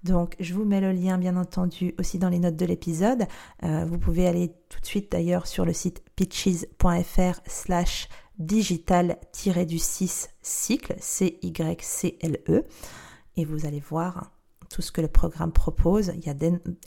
Donc, 0.03 0.35
je 0.39 0.53
vous 0.53 0.65
mets 0.65 0.81
le 0.81 0.91
lien, 0.91 1.17
bien 1.17 1.35
entendu, 1.35 1.95
aussi 1.99 2.19
dans 2.19 2.29
les 2.29 2.37
notes 2.39 2.55
de 2.55 2.65
l'épisode. 2.65 3.25
Euh, 3.63 3.85
vous 3.85 3.97
pouvez 3.97 4.27
aller 4.27 4.51
tout 4.69 4.79
de 4.79 4.85
suite 4.85 5.11
d'ailleurs 5.11 5.47
sur 5.47 5.65
le 5.65 5.73
site 5.73 6.03
pitches.fr 6.15 7.39
slash 7.47 8.07
digital-du-6 8.37 10.27
cycle, 10.41 10.95
C-Y-C-L-E, 10.99 12.63
et 13.37 13.45
vous 13.45 13.65
allez 13.65 13.79
voir 13.79 14.34
tout 14.75 14.81
ce 14.81 14.91
que 14.91 14.99
le 14.99 15.07
programme 15.07 15.53
propose. 15.53 16.11
Il 16.17 16.25
y 16.25 16.29
a 16.29 16.35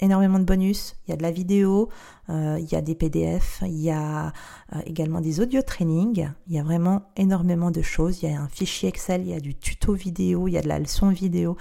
énormément 0.03 0.39
de 0.39 0.45
bonus, 0.45 0.95
il 1.07 1.11
y 1.11 1.15
a 1.15 1.17
de 1.17 1.23
la 1.23 1.31
vidéo, 1.31 1.89
euh, 2.29 2.59
il 2.61 2.71
y 2.71 2.75
a 2.75 2.83
des 2.83 2.95
PDF, 2.95 3.63
il 3.65 3.81
y 3.81 3.91
a 3.91 4.27
euh, 4.75 4.81
également 4.85 5.23
des 5.23 5.41
audio 5.41 5.63
trainings. 5.63 6.29
Il 6.49 6.55
y 6.55 6.59
a 6.59 6.63
vraiment 6.63 7.11
énormément 7.17 7.71
de 7.71 7.81
choses. 7.81 8.23
Il 8.23 8.31
y 8.31 8.35
a 8.35 8.39
un 8.39 8.49
fichier 8.49 8.91
Excel, 8.91 9.23
il 9.23 9.29
y 9.29 9.33
a 9.33 9.41
du 9.41 9.55
tuto 9.55 9.95
vidéo, 9.95 10.49
il 10.49 10.53
y 10.53 10.59
a 10.59 10.61
de 10.61 10.69
la 10.69 10.79
leçon 10.79 11.09
vidéo. 11.09 11.57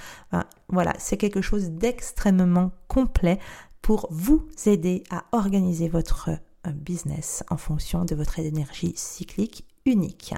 voilà, 0.67 0.93
c'est 0.99 1.15
quelque 1.15 1.41
chose 1.41 1.69
d'extrêmement 1.69 2.71
complet 2.89 3.39
pour 3.81 4.09
vous 4.11 4.45
aider 4.65 5.03
à 5.09 5.23
organiser 5.31 5.87
votre 5.87 6.29
euh, 6.67 6.71
business 6.71 7.45
en 7.49 7.55
fonction 7.55 8.03
de 8.03 8.15
votre 8.15 8.37
énergie 8.39 8.91
cyclique 8.97 9.63
unique. 9.85 10.33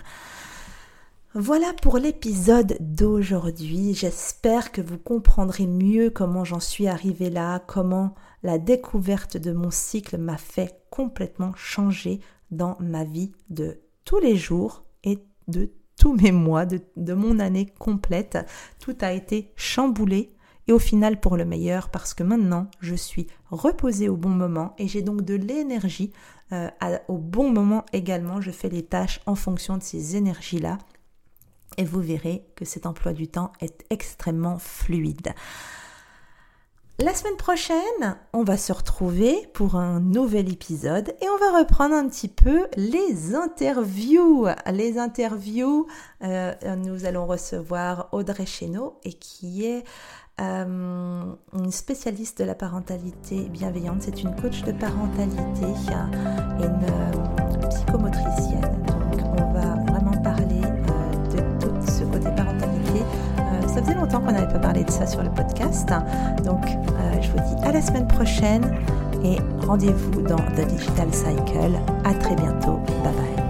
Voilà 1.36 1.74
pour 1.80 2.00
l'épisode 2.00 2.76
d'aujourd'hui. 2.80 3.94
J'espère 3.94 4.72
que 4.72 4.82
vous 4.82 4.98
comprendrez 4.98 5.68
mieux 5.68 6.10
comment 6.10 6.44
j'en 6.44 6.60
suis 6.60 6.88
arrivée 6.88 7.30
là, 7.30 7.60
comment 7.60 8.16
la 8.42 8.58
découverte 8.58 9.38
de 9.38 9.52
mon 9.52 9.70
cycle 9.70 10.18
m'a 10.18 10.38
fait 10.38 10.82
complètement 10.90 11.54
changer 11.56 12.20
dans 12.50 12.78
ma 12.80 13.04
vie 13.04 13.32
de 13.52 13.80
tous 14.06 14.18
les 14.18 14.38
jours 14.38 14.86
et 15.04 15.20
de 15.48 15.72
tous 16.00 16.16
mes 16.16 16.32
mois, 16.32 16.66
de, 16.66 17.14
mon 17.14 17.38
année 17.38 17.68
complète. 17.78 18.40
Tout 18.80 18.98
a 19.02 19.14
été 19.14 19.52
chamboulé 19.56 20.34
et 20.68 20.74
au 20.74 20.80
final 20.80 21.20
pour 21.20 21.38
le 21.38 21.46
meilleur 21.46 21.90
parce 21.90 22.16
que 22.16 22.24
maintenant 22.24 22.72
je 22.80 22.96
suis 22.96 23.28
reposée 23.52 24.10
au 24.10 24.18
bon 24.18 24.30
moment 24.30 24.74
et 24.80 24.88
j'ai 24.88 25.04
donc 25.04 25.22
de 25.22 25.36
l'énergie 25.36 26.12
euh, 26.54 26.70
au 27.08 27.20
bon 27.20 27.52
moment 27.52 27.86
également. 27.94 28.42
Je 28.42 28.50
fais 28.50 28.70
les 28.70 28.84
tâches 28.84 29.22
en 29.28 29.36
fonction 29.36 29.78
de 29.78 29.84
ces 29.84 30.16
énergies-là 30.16 30.80
et 31.80 31.86
vous 31.86 32.02
verrez 32.02 32.46
que 32.56 32.66
cet 32.66 32.86
emploi 32.86 33.14
du 33.14 33.30
temps 33.30 33.54
est 33.62 33.86
extrêmement 33.90 34.60
fluide. 34.60 35.34
La 37.02 37.14
semaine 37.14 37.38
prochaine, 37.38 38.18
on 38.34 38.44
va 38.44 38.58
se 38.58 38.74
retrouver 38.74 39.48
pour 39.54 39.76
un 39.76 40.02
nouvel 40.02 40.52
épisode 40.52 41.16
et 41.22 41.26
on 41.30 41.38
va 41.38 41.60
reprendre 41.60 41.96
un 41.96 42.10
petit 42.10 42.28
peu 42.28 42.68
les 42.76 43.34
interviews. 43.34 44.48
Les 44.70 44.98
interviews, 44.98 45.88
euh, 46.24 46.54
nous 46.76 47.06
allons 47.06 47.26
recevoir 47.26 48.10
Audrey 48.12 48.46
Chéneau 48.46 49.00
et 49.06 49.14
qui 49.14 49.66
est 49.66 49.86
euh, 50.42 51.24
une 51.54 51.72
spécialiste 51.72 52.40
de 52.40 52.44
la 52.44 52.56
parentalité 52.56 53.48
bienveillante. 53.48 54.02
C'est 54.02 54.22
une 54.22 54.36
coach 54.36 54.64
de 54.64 54.74
parentalité 54.74 55.64
et 55.64 56.66
une 56.66 56.84
euh, 56.84 57.68
psychomotricienne. 57.70 58.49
Longtemps 64.10 64.26
qu'on 64.26 64.32
n'avait 64.32 64.52
pas 64.52 64.60
parlé 64.60 64.84
de 64.84 64.92
ça 64.92 65.06
sur 65.06 65.22
le 65.22 65.30
podcast. 65.30 65.90
Donc, 66.44 66.66
euh, 66.66 67.22
je 67.22 67.30
vous 67.30 67.38
dis 67.38 67.64
à 67.64 67.72
la 67.72 67.82
semaine 67.82 68.08
prochaine 68.08 68.76
et 69.24 69.38
rendez-vous 69.66 70.22
dans 70.22 70.38
The 70.38 70.68
Digital 70.68 71.14
Cycle. 71.14 71.80
À 72.04 72.14
très 72.14 72.36
bientôt. 72.36 72.80
Bye 73.04 73.14
bye. 73.14 73.49